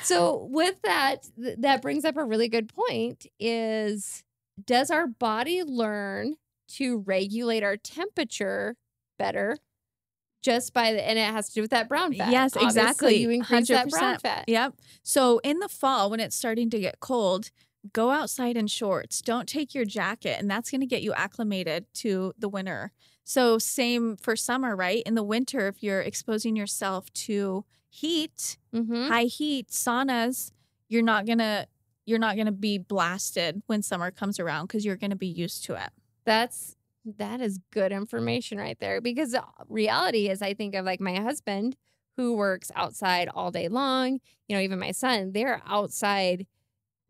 So 0.03 0.49
with 0.51 0.81
that, 0.83 1.27
th- 1.41 1.57
that 1.61 1.83
brings 1.83 2.05
up 2.05 2.17
a 2.17 2.25
really 2.25 2.49
good 2.49 2.73
point 2.73 3.27
is 3.39 4.23
does 4.65 4.91
our 4.91 5.07
body 5.07 5.63
learn 5.63 6.37
to 6.69 6.99
regulate 6.99 7.63
our 7.63 7.77
temperature 7.77 8.77
better 9.19 9.59
just 10.43 10.73
by 10.73 10.93
the 10.93 11.07
and 11.07 11.19
it 11.19 11.23
has 11.23 11.49
to 11.49 11.55
do 11.55 11.61
with 11.63 11.71
that 11.71 11.89
brown 11.89 12.15
fat. 12.15 12.31
Yes, 12.31 12.57
Obviously, 12.57 12.67
exactly. 12.81 13.17
You 13.17 13.31
increase 13.31 13.69
that 13.69 13.91
brown 13.91 14.17
100%. 14.17 14.21
fat. 14.23 14.45
Yep. 14.47 14.75
So 15.03 15.39
in 15.45 15.59
the 15.59 15.69
fall, 15.69 16.11
when 16.11 16.21
it's 16.21 16.37
starting 16.37 16.71
to 16.71 16.81
get 16.81 17.01
cold, 17.01 17.51
go 17.93 18.11
outside 18.11 18.57
in 18.57 18.67
shorts. 18.67 19.23
Don't 19.23 19.49
take 19.49 19.75
your 19.75 19.85
jacket, 19.85 20.37
and 20.39 20.51
that's 20.51 20.71
going 20.71 20.81
to 20.81 20.87
get 20.87 21.03
you 21.03 21.13
acclimated 21.15 21.87
to 21.95 22.33
the 22.39 22.49
winter. 22.49 22.93
So 23.25 23.59
same 23.59 24.17
for 24.17 24.37
summer, 24.37 24.75
right? 24.77 25.03
In 25.07 25.15
the 25.15 25.23
winter, 25.23 25.69
if 25.69 25.83
you're 25.83 26.01
exposing 26.01 26.57
yourself 26.57 27.13
to 27.15 27.65
heat, 27.89 28.57
Mm-hmm. 28.75 29.09
high 29.09 29.25
heat, 29.25 29.69
saunas, 29.71 30.53
you're 30.89 31.03
not 31.03 31.27
gonna 31.27 31.67
you're 32.07 32.19
not 32.19 32.37
gonna 32.37 32.53
be 32.53 32.79
blasted 32.79 33.63
when 33.67 33.83
summer 33.83 34.11
comes 34.11 34.41
around 34.41 34.67
because 34.67 34.85
you're 34.85 34.97
gonna 34.97 35.17
be 35.17 35.27
used 35.29 35.65
to 35.65 35.75
it. 35.75 35.91
That's 36.25 36.77
that 37.19 37.41
is 37.41 37.59
good 37.71 37.93
information 37.93 38.59
right 38.59 38.79
there 38.79 39.01
because 39.01 39.33
the 39.33 39.43
reality 39.69 40.29
is 40.29 40.43
I 40.43 40.55
think 40.55 40.75
of 40.75 40.85
like 40.85 41.01
my 41.01 41.15
husband 41.21 41.77
who 42.17 42.37
works 42.37 42.71
outside 42.75 43.29
all 43.35 43.51
day 43.51 43.69
long, 43.69 44.21
you 44.49 44.57
know, 44.57 44.63
even 44.63 44.79
my 44.79 44.93
son, 44.93 45.33
they're 45.33 45.63
outside 45.67 46.47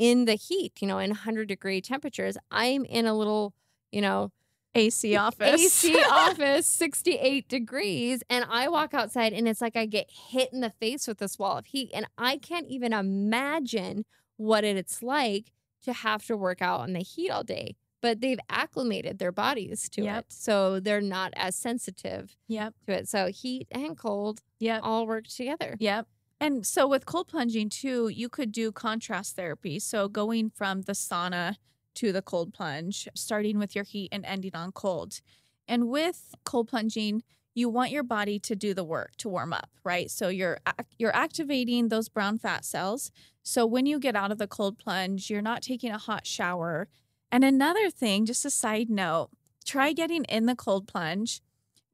in 0.00 0.25
the 0.25 0.35
heat, 0.35 0.80
you 0.80 0.88
know, 0.88 0.99
in 0.99 1.11
100 1.11 1.47
degree 1.47 1.83
temperatures. 1.83 2.38
I'm 2.50 2.87
in 2.87 3.04
a 3.07 3.12
little, 3.14 3.52
you 3.92 4.01
know, 4.01 4.33
AC 4.74 5.14
office. 5.14 5.85
AC 5.85 6.03
office, 6.11 6.66
68 6.66 7.46
degrees, 7.48 8.22
and 8.31 8.46
I 8.48 8.68
walk 8.68 8.94
outside 8.94 9.35
and 9.35 9.46
it's 9.46 9.61
like 9.61 9.77
I 9.77 9.85
get 9.85 10.11
hit 10.11 10.55
in 10.55 10.61
the 10.61 10.70
face 10.70 11.07
with 11.07 11.18
this 11.18 11.38
wall 11.38 11.59
of 11.59 11.66
heat 11.66 11.90
and 11.92 12.07
I 12.16 12.38
can't 12.38 12.66
even 12.66 12.94
imagine 12.94 14.07
what 14.38 14.64
it's 14.64 15.03
like 15.03 15.53
to 15.85 15.92
have 15.92 16.24
to 16.27 16.37
work 16.37 16.62
out 16.62 16.87
in 16.88 16.94
the 16.94 17.01
heat 17.01 17.29
all 17.31 17.44
day. 17.44 17.77
But 18.01 18.22
they've 18.22 18.40
acclimated 18.48 19.18
their 19.18 19.33
bodies 19.33 19.90
to 19.90 20.03
Yep. 20.05 20.18
it. 20.29 20.33
So 20.33 20.81
they're 20.81 21.03
not 21.03 21.35
as 21.37 21.57
sensitive 21.57 22.38
Yep. 22.48 22.74
to 22.87 22.92
it. 22.94 23.09
So 23.09 23.27
heat 23.27 23.68
and 23.70 23.98
cold 23.98 24.40
Yep. 24.61 24.81
all 24.83 25.07
work 25.07 25.27
together. 25.27 25.77
Yep. 25.79 26.07
And 26.40 26.66
so 26.66 26.88
with 26.88 27.05
cold 27.05 27.29
plunging 27.29 27.68
too, 27.68 28.09
you 28.09 28.29
could 28.29 28.50
do 28.50 28.72
contrast 28.72 29.37
therapy. 29.37 29.79
So 29.79 30.09
going 30.09 30.50
from 30.50 30.83
the 30.83 30.92
sauna 30.92 31.57
to 31.96 32.12
the 32.12 32.22
cold 32.22 32.55
plunge, 32.55 33.09
starting 33.14 33.59
with 33.59 33.74
your 33.74 33.85
heat 33.85 34.09
and 34.11 34.24
ending 34.24 34.55
on 34.55 34.72
cold. 34.72 35.20
And 35.68 35.88
with 35.88 36.35
cold 36.44 36.68
plunging, 36.68 37.22
you 37.55 37.68
want 37.68 37.90
your 37.90 38.03
body 38.03 38.38
to 38.38 38.57
do 38.57 38.72
the 38.72 38.85
work 38.85 39.16
to 39.18 39.29
warm 39.29 39.53
up, 39.53 39.70
right? 39.85 40.11
So 40.11 40.29
you're 40.29 40.59
you're 40.98 41.14
activating 41.14 41.88
those 41.88 42.09
brown 42.09 42.38
fat 42.38 42.64
cells. 42.64 43.11
So 43.42 43.66
when 43.66 43.87
you 43.87 43.98
get 43.98 44.16
out 44.16 44.33
of 44.33 44.38
the 44.38 44.46
cold 44.46 44.79
plunge, 44.79 45.31
you're 45.31 45.42
not 45.42 45.62
taking 45.62 45.90
a 45.90 45.98
hot 45.98 46.26
shower. 46.26 46.88
And 47.33 47.44
another 47.44 47.90
thing, 47.90 48.24
just 48.24 48.44
a 48.44 48.50
side 48.50 48.88
note, 48.88 49.31
try 49.64 49.92
getting 49.92 50.24
in 50.24 50.46
the 50.46 50.57
cold 50.57 50.88
plunge, 50.88 51.42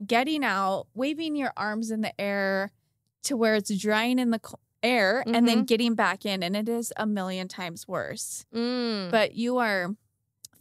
getting 0.06 0.44
out, 0.44 0.86
waving 0.94 1.36
your 1.36 1.52
arms 1.56 1.90
in 1.90 2.02
the 2.02 2.18
air 2.20 2.70
to 3.26 3.36
where 3.36 3.54
it's 3.54 3.76
drying 3.78 4.18
in 4.18 4.30
the 4.30 4.40
air 4.82 5.22
and 5.26 5.46
then 5.48 5.64
getting 5.64 5.94
back 5.94 6.24
in 6.26 6.42
and 6.42 6.56
it 6.56 6.68
is 6.68 6.92
a 6.96 7.06
million 7.06 7.48
times 7.48 7.86
worse. 7.88 8.44
Mm. 8.54 9.10
But 9.10 9.34
you 9.34 9.58
are 9.58 9.94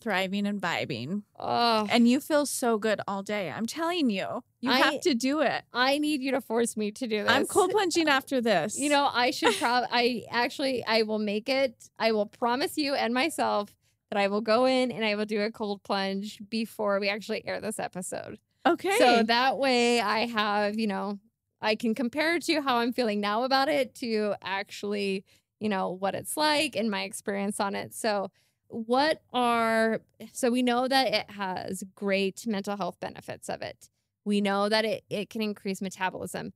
thriving 0.01 0.45
and 0.45 0.61
vibing 0.61 1.23
Oh, 1.39 1.87
and 1.89 2.07
you 2.07 2.19
feel 2.19 2.45
so 2.45 2.77
good 2.77 3.01
all 3.07 3.23
day. 3.23 3.49
I'm 3.49 3.65
telling 3.65 4.09
you. 4.11 4.43
You 4.61 4.71
I- 4.71 4.77
have 4.79 5.01
to 5.01 5.13
do 5.15 5.41
it. 5.41 5.63
I 5.73 5.97
need 5.97 6.21
you 6.21 6.31
to 6.31 6.41
force 6.41 6.77
me 6.77 6.91
to 6.91 7.07
do 7.07 7.23
this. 7.23 7.31
I'm 7.31 7.45
cold 7.47 7.71
plunging 7.75 8.07
after 8.07 8.39
this. 8.41 8.79
You 8.79 8.89
know, 8.89 9.09
I 9.11 9.31
should 9.31 9.55
probably, 9.59 9.89
I 9.91 10.25
actually, 10.29 10.83
I 10.85 11.01
will 11.03 11.19
make 11.19 11.49
it. 11.49 11.75
I 11.99 12.11
will 12.11 12.25
promise 12.27 12.77
you 12.77 12.93
and 12.93 13.13
myself 13.13 13.73
that 14.11 14.19
I 14.19 14.27
will 14.27 14.41
go 14.41 14.65
in 14.65 14.91
and 14.91 15.03
I 15.03 15.15
will 15.15 15.25
do 15.25 15.41
a 15.41 15.51
cold 15.51 15.81
plunge 15.83 16.39
before 16.49 16.99
we 16.99 17.09
actually 17.09 17.45
air 17.47 17.59
this 17.59 17.79
episode. 17.79 18.37
okay. 18.65 18.97
So 18.99 19.23
that 19.23 19.57
way 19.57 19.99
I 20.01 20.27
have, 20.27 20.77
you 20.79 20.85
know, 20.87 21.19
I 21.65 21.75
can 21.75 21.95
compare 21.95 22.39
to 22.39 22.61
how 22.61 22.77
I'm 22.77 22.93
feeling 22.93 23.19
now 23.19 23.43
about 23.43 23.69
it 23.69 23.95
to 23.95 24.35
actually, 24.43 25.25
you 25.59 25.67
know, 25.67 25.89
what 25.89 26.13
it's 26.13 26.37
like 26.37 26.75
and 26.75 26.91
my 26.91 27.01
experience 27.01 27.59
on 27.59 27.73
it. 27.75 27.93
So, 27.93 28.29
what 28.67 29.21
are, 29.33 30.01
so 30.31 30.51
we 30.51 30.61
know 30.61 30.87
that 30.87 31.13
it 31.13 31.31
has 31.31 31.83
great 31.95 32.45
mental 32.45 32.77
health 32.77 32.99
benefits 32.99 33.49
of 33.49 33.61
it. 33.61 33.89
We 34.25 34.41
know 34.41 34.69
that 34.69 34.85
it, 34.85 35.03
it 35.09 35.29
can 35.29 35.41
increase 35.41 35.81
metabolism. 35.81 36.53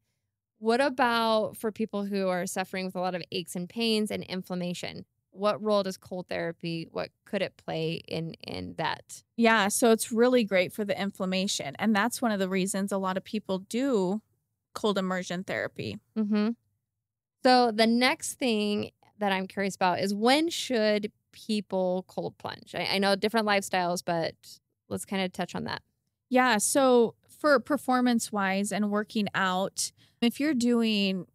What 0.60 0.82
about 0.82 1.58
for 1.58 1.72
people 1.72 2.06
who 2.06 2.28
are 2.28 2.46
suffering 2.46 2.86
with 2.86 2.96
a 2.96 3.00
lot 3.00 3.16
of 3.16 3.24
aches 3.32 3.56
and 3.56 3.68
pains 3.68 4.12
and 4.12 4.24
inflammation? 4.24 5.06
What 5.32 5.62
role 5.64 5.84
does 5.84 5.98
cold 5.98 6.28
therapy, 6.28 6.88
what 6.92 7.10
could 7.26 7.42
it 7.42 7.58
play 7.58 8.02
in 8.08 8.34
in 8.46 8.76
that? 8.78 9.24
Yeah, 9.38 9.70
so 9.70 9.92
it's 9.92 10.12
really 10.12 10.44
great 10.44 10.74
for 10.74 10.84
the 10.84 11.00
inflammation. 11.00 11.76
And 11.80 11.96
that's 11.96 12.22
one 12.22 12.32
of 12.32 12.40
the 12.40 12.50
reasons 12.50 12.92
a 12.92 12.98
lot 12.98 13.18
of 13.18 13.24
people 13.24 13.60
do 13.60 14.22
cold 14.80 14.98
immersion 14.98 15.44
therapy. 15.44 15.98
Mm-hmm. 16.18 16.52
So 17.44 17.72
the 17.72 17.86
next 17.86 18.36
thing 18.36 18.92
that 19.18 19.34
I'm 19.34 19.46
curious 19.46 19.76
about 19.76 20.00
is 20.00 20.14
when 20.14 20.50
should 20.50 21.12
people 21.34 22.06
cold 22.08 22.38
plunge? 22.38 22.74
I, 22.74 22.88
I 22.94 22.98
know 22.98 23.16
different 23.18 23.46
lifestyles, 23.46 24.02
but 24.04 24.36
let's 24.88 25.04
kind 25.04 25.22
of 25.22 25.34
touch 25.34 25.54
on 25.54 25.66
that. 25.66 25.82
Yeah, 26.30 26.60
so 26.60 27.16
for 27.28 27.60
performance 27.60 28.32
wise 28.32 28.72
and 28.72 28.90
working 28.90 29.28
out, 29.36 29.92
if 30.22 30.40
you're 30.40 30.54
doing 30.54 31.26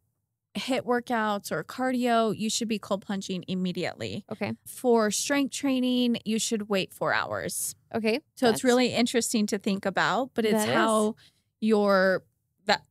HIIT 0.57 0.83
workouts 0.83 1.53
or 1.53 1.65
cardio, 1.65 2.35
you 2.37 2.49
should 2.49 2.69
be 2.69 2.79
cold 2.79 3.05
plunging 3.05 3.45
immediately. 3.47 4.25
Okay. 4.33 4.53
For 4.67 5.11
strength 5.11 5.53
training, 5.53 6.17
you 6.25 6.39
should 6.39 6.71
wait 6.71 6.95
four 6.95 7.13
hours. 7.13 7.75
Okay. 7.95 8.21
So 8.37 8.49
it's 8.49 8.65
really 8.65 8.95
interesting 8.95 9.47
to 9.49 9.59
think 9.59 9.85
about, 9.85 10.31
but 10.33 10.47
it's 10.47 10.65
how 10.65 11.17
your 11.61 12.23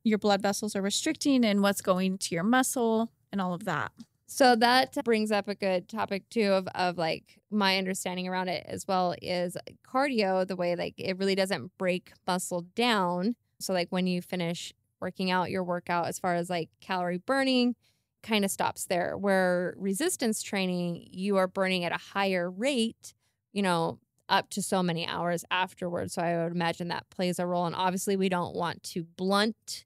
your 0.02 0.18
blood 0.18 0.42
vessels 0.42 0.76
are 0.76 0.82
restricting 0.82 1.44
and 1.44 1.62
what's 1.62 1.80
going 1.80 2.18
to 2.18 2.34
your 2.34 2.44
muscle 2.44 3.10
and 3.32 3.40
all 3.40 3.54
of 3.54 3.64
that. 3.64 3.92
So 4.26 4.56
that 4.56 4.96
brings 5.04 5.30
up 5.30 5.48
a 5.48 5.54
good 5.54 5.88
topic 5.88 6.28
too 6.30 6.52
of 6.52 6.66
of 6.68 6.98
like 6.98 7.40
my 7.50 7.78
understanding 7.78 8.26
around 8.26 8.48
it 8.48 8.64
as 8.66 8.86
well 8.88 9.14
is 9.20 9.56
cardio 9.86 10.46
the 10.46 10.56
way 10.56 10.74
like 10.76 10.94
it 10.98 11.18
really 11.18 11.34
doesn't 11.34 11.76
break 11.78 12.12
muscle 12.26 12.62
down. 12.74 13.36
So 13.60 13.72
like 13.72 13.88
when 13.90 14.06
you 14.06 14.22
finish 14.22 14.72
working 15.00 15.30
out 15.30 15.50
your 15.50 15.62
workout 15.62 16.06
as 16.06 16.18
far 16.18 16.34
as 16.34 16.48
like 16.48 16.70
calorie 16.80 17.18
burning 17.18 17.76
kind 18.22 18.44
of 18.44 18.50
stops 18.50 18.86
there 18.86 19.16
where 19.18 19.74
resistance 19.76 20.42
training 20.42 21.06
you 21.10 21.36
are 21.36 21.46
burning 21.46 21.84
at 21.84 21.92
a 21.92 21.98
higher 21.98 22.50
rate, 22.50 23.12
you 23.52 23.62
know, 23.62 23.98
up 24.28 24.50
to 24.50 24.62
so 24.62 24.82
many 24.82 25.06
hours 25.06 25.44
afterwards. 25.50 26.14
So 26.14 26.22
I 26.22 26.42
would 26.42 26.52
imagine 26.52 26.88
that 26.88 27.08
plays 27.10 27.38
a 27.38 27.46
role 27.46 27.66
and 27.66 27.74
obviously 27.74 28.16
we 28.16 28.28
don't 28.28 28.54
want 28.54 28.82
to 28.84 29.04
blunt 29.04 29.84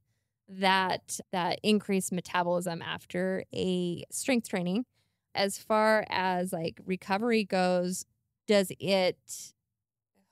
that 0.48 1.20
that 1.33 1.59
increased 1.62 2.12
metabolism 2.12 2.81
after 2.81 3.44
a 3.55 4.05
strength 4.11 4.48
training 4.48 4.87
as 5.35 5.59
far 5.59 6.07
as 6.09 6.53
like 6.53 6.81
recovery 6.87 7.44
goes 7.44 8.07
does 8.46 8.72
it 8.81 9.55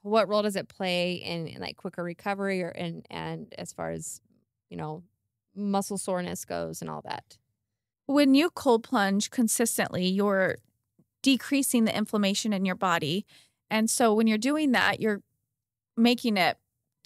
what 0.02 0.28
role 0.28 0.42
does 0.42 0.56
it 0.56 0.68
play 0.68 1.14
in, 1.14 1.48
in 1.48 1.60
like 1.60 1.76
quicker 1.76 2.02
recovery 2.02 2.62
or 2.62 2.68
and 2.68 3.06
and 3.10 3.54
as 3.58 3.72
far 3.72 3.90
as 3.90 4.20
you 4.70 4.76
know 4.76 5.02
muscle 5.54 5.98
soreness 5.98 6.44
goes 6.44 6.80
and 6.80 6.90
all 6.90 7.02
that 7.02 7.38
When 8.06 8.34
you 8.34 8.50
cold 8.50 8.84
plunge 8.84 9.30
consistently, 9.30 10.06
you're 10.06 10.56
decreasing 11.22 11.84
the 11.84 11.96
inflammation 11.96 12.52
in 12.52 12.64
your 12.64 12.76
body. 12.76 13.26
And 13.70 13.90
so 13.90 14.14
when 14.14 14.26
you're 14.26 14.38
doing 14.38 14.72
that, 14.72 15.00
you're 15.00 15.22
making 15.96 16.36
it 16.36 16.58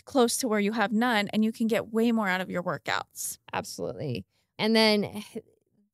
close 0.05 0.37
to 0.39 0.49
where 0.49 0.61
you 0.61 0.73
have 0.73 0.93
none 0.93 1.29
and 1.29 1.45
you 1.45 1.53
can 1.53 1.67
get 1.67 1.93
way 1.93 2.11
more 2.13 2.29
out 2.29 2.41
of 2.41 2.51
your 2.51 2.63
workouts. 2.63 3.39
absolutely 3.53 4.25
and 4.59 4.75
then 4.75 5.23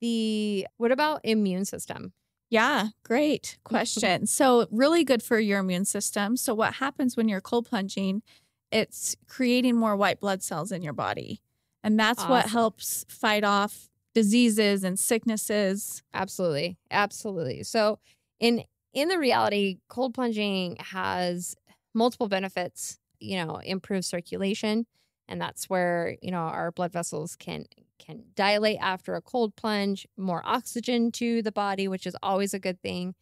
the 0.01 0.67
what 0.77 0.93
about 0.93 1.21
immune 1.25 1.65
system 1.65 2.13
Yeah, 2.49 2.89
great 3.03 3.59
question. 3.65 4.27
so, 4.27 4.67
really 4.71 5.05
good 5.05 5.23
for 5.23 5.39
your 5.39 5.59
immune 5.59 5.85
system. 5.85 6.37
So, 6.37 6.55
what 6.55 6.75
happens 6.75 7.17
when 7.17 7.29
you're 7.29 7.41
cold 7.41 7.67
plunging? 7.67 8.23
It's 8.71 9.17
creating 9.29 9.77
more 9.77 9.97
white 9.97 10.21
blood 10.21 10.43
cells 10.43 10.71
in 10.73 10.83
your 10.83 10.93
body. 10.93 11.41
And 11.83 11.99
that's 11.99 12.23
what 12.25 12.47
helps 12.47 13.05
fight 13.09 13.45
off 13.45 13.89
diseases 14.15 14.83
and 14.83 14.99
sicknesses. 14.99 16.03
Absolutely. 16.15 16.79
Absolutely. 16.91 17.63
So 17.63 17.99
in 18.41 18.65
in 18.97 19.09
the 19.09 19.19
reality, 19.19 19.79
cold 19.89 20.15
plunging 20.15 20.77
has 20.81 21.55
multiple 21.95 22.29
benefits, 22.29 22.99
you 23.21 23.37
know, 23.37 23.59
improve 23.59 24.07
circulation. 24.07 24.87
And 25.29 25.41
that's 25.41 25.69
where, 25.69 26.17
you 26.23 26.31
know, 26.31 26.39
our 26.39 26.73
blood 26.73 26.93
vessels 26.93 27.37
can 27.37 27.67
can 27.99 28.25
dilate 28.35 28.79
after 28.81 29.15
a 29.15 29.23
cold 29.23 29.55
plunge, 29.57 30.07
more 30.17 30.43
oxygen 30.47 31.13
to 31.13 31.43
the 31.43 31.53
body, 31.53 31.89
which 31.89 32.07
is 32.07 32.17
always 32.23 32.55
a 32.55 32.59
good 32.59 32.81
thing. 32.83 33.15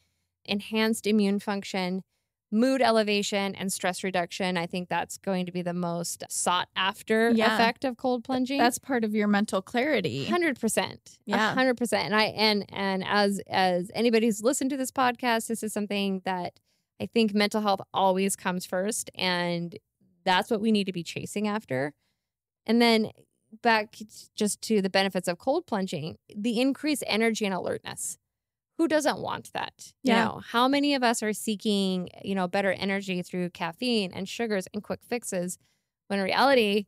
Enhanced 0.44 1.06
immune 1.06 1.40
function, 1.40 2.02
mood 2.55 2.81
elevation, 2.81 3.55
and 3.57 3.73
stress 3.73 4.03
reduction. 4.05 4.57
I 4.57 4.67
think 4.67 4.88
that's 4.88 5.19
going 5.19 5.45
to 5.47 5.53
be 5.53 5.61
the 5.61 5.75
most 5.75 6.25
sought 6.31 6.69
after 6.77 7.31
Yeah. 7.31 7.55
effect 7.55 7.85
of 7.85 7.97
cold 7.97 8.25
plunging. 8.25 8.59
That's 8.59 8.79
part 8.79 9.05
of 9.05 9.14
your 9.14 9.27
mental 9.29 9.61
clarity. 9.61 10.25
Hundred 10.27 10.59
percent. 10.61 11.19
Yeah. 11.27 11.53
hundred 11.53 11.77
percent. 11.77 12.07
And 12.07 12.14
I 12.14 12.25
and 12.27 12.64
and 12.71 13.05
as 13.07 13.40
as 13.49 13.90
anybody 13.95 14.27
who's 14.27 14.43
listened 14.43 14.71
to 14.71 14.77
this 14.77 14.90
podcast, 14.93 15.49
this 15.49 15.62
is 15.62 15.73
something 15.73 16.23
that 16.25 16.61
I 17.01 17.07
think 17.07 17.35
mental 17.35 17.61
health 17.61 17.81
always 17.93 18.37
comes 18.37 18.64
first, 18.64 19.11
and 19.17 19.77
that's 20.25 20.51
what 20.51 20.61
we 20.61 20.71
need 20.73 20.85
to 20.85 20.93
be 20.93 21.03
chasing 21.03 21.49
after. 21.49 21.93
And 22.67 22.81
then 22.81 23.11
back 23.62 23.97
just 24.37 24.62
to 24.62 24.81
the 24.81 24.90
benefits 24.90 25.29
of 25.29 25.38
cold 25.38 25.67
plunging, 25.67 26.17
the 26.35 26.61
increased 26.61 27.05
energy 27.07 27.45
and 27.45 27.55
alertness. 27.55 28.19
Who 28.78 28.88
doesn't 28.88 29.18
want 29.20 29.52
that? 29.52 29.92
Yeah. 30.02 30.18
You 30.18 30.24
know, 30.37 30.40
how 30.40 30.66
many 30.68 30.94
of 30.94 31.02
us 31.02 31.22
are 31.22 31.32
seeking, 31.32 32.08
you 32.24 32.34
know, 32.34 32.48
better 32.48 32.72
energy 32.72 33.22
through 33.22 33.50
caffeine 33.50 34.12
and 34.12 34.28
sugars 34.28 34.66
and 34.74 34.82
quick 34.82 35.00
fixes 35.02 35.58
when 36.08 36.18
in 36.18 36.24
reality, 36.24 36.87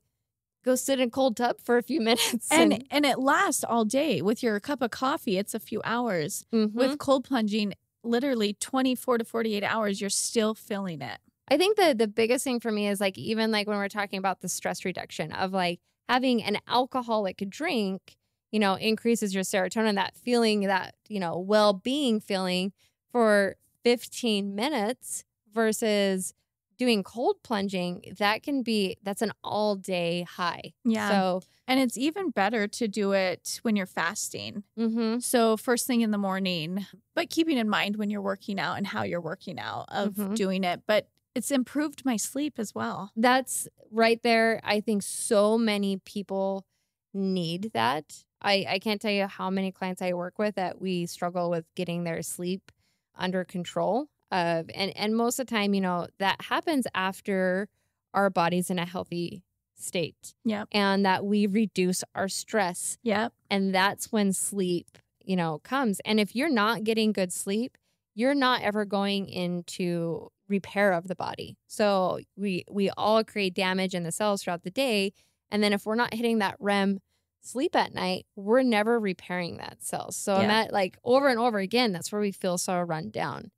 go 0.64 0.74
sit 0.74 1.00
in 1.00 1.08
a 1.08 1.10
cold 1.10 1.36
tub 1.36 1.60
for 1.60 1.78
a 1.78 1.82
few 1.82 2.00
minutes 2.10 2.48
And 2.50 2.84
and 2.90 3.06
it 3.06 3.18
lasts 3.18 3.64
all 3.64 3.84
day. 3.84 4.22
With 4.22 4.42
your 4.42 4.58
cup 4.60 4.82
of 4.82 4.90
coffee, 4.90 5.38
it's 5.38 5.54
a 5.54 5.60
few 5.60 5.80
hours. 5.84 6.44
Mhm. 6.52 6.72
With 6.74 6.98
cold 6.98 7.24
plunging, 7.24 7.74
literally 8.02 8.54
24 8.54 9.18
to 9.18 9.24
48 9.24 9.64
hours, 9.64 10.00
you're 10.00 10.10
still 10.10 10.54
feeling 10.54 11.00
it. 11.02 11.18
I 11.48 11.56
think 11.56 11.76
the 11.76 11.94
the 11.96 12.08
biggest 12.08 12.44
thing 12.44 12.60
for 12.60 12.72
me 12.72 12.88
is 12.88 13.00
like 13.00 13.16
even 13.18 13.50
like 13.52 13.68
when 13.68 13.76
we're 13.78 13.88
talking 13.88 14.18
about 14.18 14.40
the 14.40 14.48
stress 14.48 14.84
reduction 14.84 15.32
of 15.32 15.52
like 15.52 15.80
having 16.08 16.42
an 16.42 16.58
alcoholic 16.68 17.38
drink, 17.48 18.16
you 18.52 18.58
know, 18.60 18.74
increases 18.74 19.34
your 19.34 19.44
serotonin, 19.44 19.94
that 19.96 20.16
feeling, 20.16 20.60
that, 20.62 20.94
you 21.08 21.20
know, 21.20 21.38
well-being 21.38 22.20
feeling 22.20 22.72
for 23.10 23.56
15 23.84 24.54
minutes 24.54 25.24
versus 25.52 26.34
doing 26.78 27.02
cold 27.02 27.36
plunging, 27.42 28.02
that 28.18 28.42
can 28.42 28.62
be 28.62 28.96
that's 29.02 29.22
an 29.22 29.32
all-day 29.42 30.22
high. 30.22 30.74
Yeah. 30.84 31.08
So, 31.08 31.42
and 31.66 31.80
it's 31.80 31.96
even 31.96 32.28
better 32.30 32.68
to 32.68 32.86
do 32.86 33.12
it 33.12 33.60
when 33.62 33.76
you're 33.76 33.86
fasting. 33.86 34.62
mhm. 34.78 35.22
So 35.22 35.56
first 35.56 35.86
thing 35.86 36.02
in 36.02 36.10
the 36.10 36.18
morning, 36.18 36.86
but 37.14 37.30
keeping 37.30 37.56
in 37.56 37.68
mind 37.68 37.96
when 37.96 38.10
you're 38.10 38.20
working 38.20 38.60
out 38.60 38.76
and 38.76 38.86
how 38.86 39.04
you're 39.04 39.22
working 39.22 39.58
out 39.58 39.86
of 39.88 40.14
Mhm. 40.14 40.34
doing 40.34 40.64
it. 40.64 40.82
But 40.86 41.08
it's 41.34 41.50
improved 41.50 42.04
my 42.04 42.16
sleep 42.18 42.58
as 42.58 42.74
well. 42.74 43.10
that's 43.16 43.66
right 43.90 44.22
there. 44.22 44.60
I 44.62 44.80
think 44.80 45.02
so 45.02 45.56
many 45.56 45.96
people 45.98 46.66
need 47.14 47.70
that. 47.72 48.24
I, 48.46 48.64
I 48.68 48.78
can't 48.78 49.00
tell 49.00 49.10
you 49.10 49.26
how 49.26 49.50
many 49.50 49.72
clients 49.72 50.00
I 50.00 50.12
work 50.12 50.38
with 50.38 50.54
that 50.54 50.80
we 50.80 51.06
struggle 51.06 51.50
with 51.50 51.64
getting 51.74 52.04
their 52.04 52.22
sleep 52.22 52.70
under 53.16 53.44
control. 53.44 54.06
Of 54.30 54.70
and 54.74 54.96
and 54.96 55.16
most 55.16 55.38
of 55.38 55.46
the 55.46 55.54
time, 55.54 55.74
you 55.74 55.80
know, 55.80 56.08
that 56.18 56.40
happens 56.42 56.86
after 56.94 57.68
our 58.14 58.30
body's 58.30 58.70
in 58.70 58.78
a 58.78 58.86
healthy 58.86 59.42
state 59.78 60.34
Yep. 60.44 60.68
and 60.72 61.04
that 61.04 61.24
we 61.24 61.46
reduce 61.46 62.02
our 62.14 62.28
stress. 62.28 62.98
Yep. 63.02 63.32
And 63.50 63.74
that's 63.74 64.10
when 64.10 64.32
sleep, 64.32 64.98
you 65.24 65.36
know, 65.36 65.60
comes. 65.62 66.00
And 66.04 66.18
if 66.18 66.34
you're 66.34 66.50
not 66.50 66.82
getting 66.82 67.12
good 67.12 67.32
sleep, 67.32 67.76
you're 68.14 68.34
not 68.34 68.62
ever 68.62 68.84
going 68.84 69.28
into 69.28 70.28
repair 70.48 70.92
of 70.92 71.08
the 71.08 71.14
body. 71.14 71.56
So 71.66 72.20
we 72.36 72.64
we 72.70 72.90
all 72.96 73.22
create 73.22 73.54
damage 73.54 73.94
in 73.94 74.02
the 74.02 74.12
cells 74.12 74.42
throughout 74.42 74.62
the 74.62 74.70
day. 74.70 75.12
And 75.50 75.62
then 75.62 75.72
if 75.72 75.86
we're 75.86 75.94
not 75.94 76.14
hitting 76.14 76.38
that 76.38 76.56
REM 76.58 77.00
sleep 77.40 77.76
at 77.76 77.94
night, 77.94 78.26
we're 78.34 78.62
never 78.62 78.98
repairing 78.98 79.58
that 79.58 79.82
cells. 79.82 80.16
So 80.16 80.40
Yeah. 80.40 80.46
that 80.48 80.72
like 80.72 80.98
over 81.04 81.28
and 81.28 81.38
over 81.38 81.58
again, 81.58 81.92
that's 81.92 82.10
where 82.10 82.20
we 82.20 82.32
feel 82.32 82.58
so 82.58 82.80
run 82.80 83.10
down. 83.10 83.50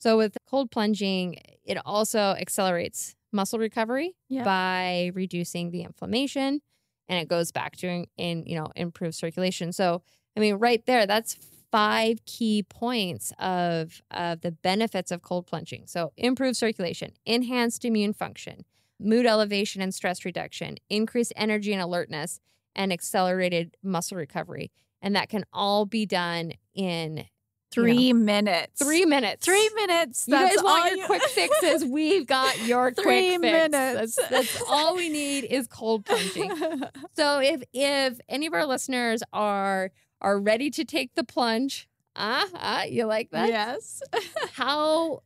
So 0.00 0.16
with 0.16 0.36
cold 0.46 0.70
plunging, 0.70 1.40
it 1.64 1.78
also 1.84 2.18
accelerates 2.20 3.14
muscle 3.32 3.58
recovery 3.58 4.14
Yeah. 4.28 4.44
by 4.44 5.10
reducing 5.14 5.70
the 5.70 5.82
inflammation 5.82 6.60
and 7.08 7.18
it 7.18 7.28
goes 7.28 7.52
back 7.52 7.76
to 7.76 8.04
in, 8.16 8.44
you 8.46 8.54
know 8.56 8.68
improve 8.76 9.14
circulation 9.14 9.72
so 9.72 10.02
i 10.36 10.40
mean 10.40 10.54
right 10.56 10.84
there 10.86 11.06
that's 11.06 11.34
five 11.70 12.24
key 12.24 12.62
points 12.62 13.32
of 13.38 14.00
of 14.10 14.40
the 14.40 14.50
benefits 14.50 15.10
of 15.10 15.20
cold 15.22 15.46
plunging 15.46 15.86
so 15.86 16.12
improved 16.16 16.56
circulation 16.56 17.12
enhanced 17.26 17.84
immune 17.84 18.14
function 18.14 18.64
mood 18.98 19.26
elevation 19.26 19.82
and 19.82 19.94
stress 19.94 20.24
reduction 20.24 20.76
increased 20.88 21.32
energy 21.36 21.72
and 21.72 21.82
alertness 21.82 22.40
and 22.78 22.90
accelerated 22.94 23.76
muscle 23.82 24.16
recovery 24.16 24.70
and 25.02 25.14
that 25.14 25.28
can 25.28 25.44
all 25.52 25.84
be 25.84 26.06
done 26.06 26.52
in 26.74 27.26
Three 27.70 28.14
minutes. 28.14 28.82
three 28.82 29.04
minutes 29.04 29.44
Three 29.44 29.68
minutes. 29.74 30.24
you 30.26 30.32
That's 30.34 30.56
guys 30.56 30.64
want 30.64 30.80
all 30.80 30.88
your 30.88 30.96
you- 31.00 31.06
quick 31.06 31.22
fixes 31.24 31.84
we've 31.84 32.26
got 32.26 32.58
your 32.66 32.90
Three 32.92 33.04
quick 33.04 33.30
fix. 33.32 33.42
minutes. 33.42 34.16
That's, 34.16 34.28
that's 34.30 34.62
all 34.70 34.96
we 34.96 35.10
need 35.10 35.44
is 35.44 35.66
cold 35.66 36.06
plunging 36.06 36.50
so 37.14 37.40
if 37.40 37.62
if 37.74 38.18
any 38.28 38.46
of 38.46 38.54
our 38.54 38.64
listeners 38.64 39.22
are 39.34 39.90
are 40.22 40.40
ready 40.40 40.70
to 40.70 40.84
take 40.84 41.14
the 41.14 41.22
plunge, 41.24 41.88
ah, 42.16 42.46
ah 42.54 42.82
you 42.84 43.04
like 43.04 43.30
that? 43.32 43.48
yes. 43.50 44.00
How 44.54 45.20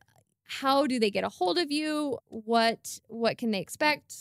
how 0.45 0.87
do 0.87 0.99
they 0.99 1.11
get 1.11 1.23
a 1.25 1.29
hold 1.31 1.59
of 1.59 1.71
you? 1.71 2.19
What 2.29 2.99
what 3.07 3.39
can 3.39 3.53
they 3.53 3.61
expect? 3.61 4.15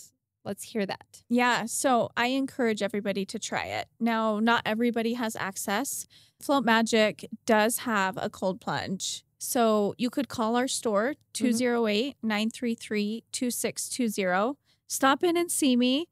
Let's 0.43 0.63
hear 0.63 0.85
that. 0.85 1.23
Yeah, 1.29 1.65
so 1.65 2.09
I 2.17 2.27
encourage 2.27 2.81
everybody 2.81 3.25
to 3.25 3.37
try 3.37 3.65
it. 3.65 3.87
Now, 3.99 4.39
not 4.39 4.63
everybody 4.65 5.13
has 5.13 5.35
access. 5.35 6.07
Float 6.41 6.65
Magic 6.65 7.25
does 7.45 7.79
have 7.79 8.17
a 8.17 8.29
cold 8.29 8.59
plunge. 8.59 9.23
So 9.37 9.95
you 9.97 10.09
could 10.09 10.29
call 10.29 10.55
our 10.55 10.67
store 10.67 11.15
mm-hmm. 11.33 11.57
208 11.57 12.15
933 12.21 13.23
2620. 13.31 14.57
Stop 14.87 15.23
in 15.23 15.37
and 15.37 15.51
see 15.51 15.75
me. 15.75 16.07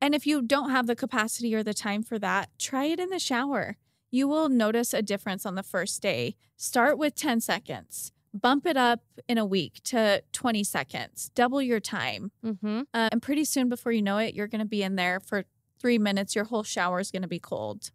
And 0.00 0.14
if 0.14 0.26
you 0.26 0.42
don't 0.42 0.70
have 0.70 0.86
the 0.86 0.96
capacity 0.96 1.54
or 1.54 1.62
the 1.62 1.74
time 1.74 2.02
for 2.02 2.18
that, 2.18 2.48
try 2.58 2.86
it 2.86 2.98
in 2.98 3.10
the 3.10 3.18
shower. 3.18 3.76
You 4.10 4.26
will 4.26 4.48
notice 4.48 4.94
a 4.94 5.02
difference 5.02 5.44
on 5.44 5.54
the 5.54 5.62
first 5.62 6.02
day. 6.02 6.36
Start 6.56 6.98
with 6.98 7.14
10 7.14 7.40
seconds, 7.40 8.12
bump 8.32 8.66
it 8.66 8.76
up 8.76 9.00
in 9.28 9.38
a 9.38 9.44
week 9.44 9.80
to 9.84 10.22
20 10.32 10.64
seconds, 10.64 11.30
double 11.34 11.60
your 11.60 11.80
time. 11.80 12.30
Mm-hmm. 12.44 12.82
Uh, 12.94 13.08
and 13.12 13.22
pretty 13.22 13.44
soon, 13.44 13.68
before 13.68 13.92
you 13.92 14.02
know 14.02 14.18
it, 14.18 14.34
you're 14.34 14.46
going 14.46 14.60
to 14.60 14.66
be 14.66 14.82
in 14.82 14.96
there 14.96 15.20
for 15.20 15.44
three 15.80 15.98
minutes. 15.98 16.34
Your 16.34 16.44
whole 16.44 16.62
shower 16.62 17.00
is 17.00 17.10
going 17.10 17.22
to 17.22 17.28
be 17.28 17.38
cold. 17.38 17.90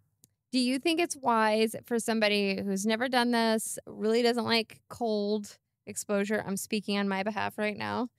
Do 0.51 0.59
you 0.59 0.79
think 0.79 0.99
it's 0.99 1.15
wise 1.17 1.75
for 1.85 1.99
somebody 1.99 2.61
who's 2.61 2.85
never 2.85 3.09
done 3.09 3.31
this, 3.31 3.77
really 3.85 4.21
doesn't 4.21 4.45
like 4.45 4.79
cold 4.89 5.57
exposure? 5.85 6.43
I'm 6.45 6.57
speaking 6.57 6.97
on 6.97 7.07
my 7.07 7.23
behalf 7.23 7.57
right 7.57 7.77
now. 7.77 8.09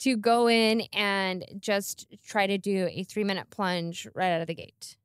To 0.00 0.14
go 0.14 0.46
in 0.46 0.82
and 0.92 1.46
just 1.58 2.06
try 2.22 2.46
to 2.46 2.58
do 2.58 2.86
a 2.92 3.02
three 3.02 3.24
minute 3.24 3.48
plunge 3.48 4.06
right 4.14 4.30
out 4.30 4.42
of 4.42 4.46
the 4.46 4.54
gate. 4.54 4.96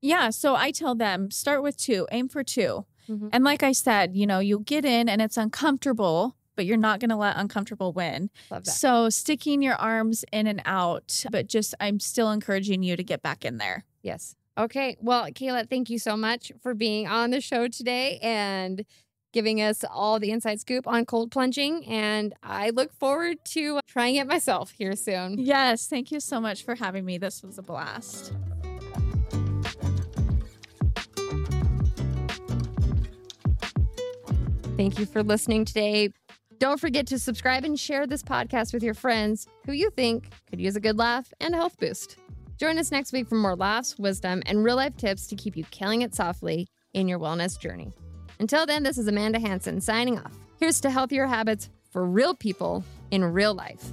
Yeah. 0.00 0.30
So 0.30 0.56
I 0.56 0.72
tell 0.72 0.96
them 0.96 1.30
start 1.30 1.62
with 1.62 1.76
two, 1.76 2.08
aim 2.10 2.28
for 2.28 2.42
2 2.42 2.84
Mhm. 3.08 3.30
And 3.32 3.44
like 3.44 3.62
I 3.62 3.72
said, 3.72 4.14
you 4.16 4.26
know, 4.26 4.38
you'll 4.38 4.60
get 4.60 4.84
in 4.84 5.08
and 5.08 5.20
it's 5.22 5.36
uncomfortable, 5.36 6.36
but 6.56 6.66
you're 6.66 6.76
not 6.76 7.00
going 7.00 7.10
to 7.10 7.16
let 7.16 7.36
uncomfortable 7.36 7.92
win. 7.92 8.30
Love 8.50 8.64
that. 8.64 8.70
So 8.70 9.08
sticking 9.08 9.62
your 9.62 9.74
arms 9.76 10.24
in 10.32 10.46
and 10.46 10.62
out, 10.64 11.24
but 11.30 11.46
just 11.46 11.74
I'm 11.80 12.00
still 12.00 12.30
encouraging 12.30 12.82
you 12.82 12.96
to 12.96 13.02
get 13.04 13.22
back 13.22 13.44
in 13.44 13.58
there. 13.58 13.84
Yes. 14.02 14.36
Okay. 14.58 14.96
Well, 15.00 15.26
Kayla, 15.26 15.68
thank 15.70 15.88
you 15.90 15.98
so 15.98 16.16
much 16.16 16.52
for 16.62 16.74
being 16.74 17.06
on 17.06 17.30
the 17.30 17.40
show 17.40 17.68
today 17.68 18.18
and 18.22 18.84
giving 19.32 19.60
us 19.62 19.84
all 19.88 20.18
the 20.18 20.32
inside 20.32 20.60
scoop 20.60 20.86
on 20.88 21.06
cold 21.06 21.30
plunging. 21.30 21.86
And 21.86 22.34
I 22.42 22.70
look 22.70 22.92
forward 22.92 23.38
to 23.50 23.78
trying 23.86 24.16
it 24.16 24.26
myself 24.26 24.72
here 24.72 24.96
soon. 24.96 25.38
Yes, 25.38 25.86
thank 25.86 26.10
you 26.10 26.18
so 26.20 26.40
much 26.40 26.64
for 26.64 26.74
having 26.74 27.04
me. 27.04 27.16
This 27.16 27.42
was 27.42 27.56
a 27.56 27.62
blast. 27.62 28.32
Thank 34.80 34.98
you 34.98 35.04
for 35.04 35.22
listening 35.22 35.66
today. 35.66 36.08
Don't 36.56 36.80
forget 36.80 37.06
to 37.08 37.18
subscribe 37.18 37.66
and 37.66 37.78
share 37.78 38.06
this 38.06 38.22
podcast 38.22 38.72
with 38.72 38.82
your 38.82 38.94
friends 38.94 39.46
who 39.66 39.72
you 39.72 39.90
think 39.90 40.30
could 40.48 40.58
use 40.58 40.74
a 40.74 40.80
good 40.80 40.96
laugh 40.96 41.30
and 41.38 41.52
a 41.52 41.58
health 41.58 41.78
boost. 41.78 42.16
Join 42.56 42.78
us 42.78 42.90
next 42.90 43.12
week 43.12 43.28
for 43.28 43.34
more 43.34 43.54
laughs, 43.54 43.98
wisdom, 43.98 44.42
and 44.46 44.64
real 44.64 44.76
life 44.76 44.96
tips 44.96 45.26
to 45.26 45.36
keep 45.36 45.54
you 45.54 45.64
killing 45.64 46.00
it 46.00 46.14
softly 46.14 46.66
in 46.94 47.08
your 47.08 47.18
wellness 47.18 47.60
journey. 47.60 47.92
Until 48.38 48.64
then, 48.64 48.82
this 48.82 48.96
is 48.96 49.06
Amanda 49.06 49.38
Hanson 49.38 49.82
signing 49.82 50.18
off. 50.18 50.32
Here's 50.58 50.80
to 50.80 50.88
healthier 50.88 51.26
habits 51.26 51.68
for 51.90 52.06
real 52.06 52.34
people 52.34 52.82
in 53.10 53.22
real 53.22 53.52
life. 53.52 53.84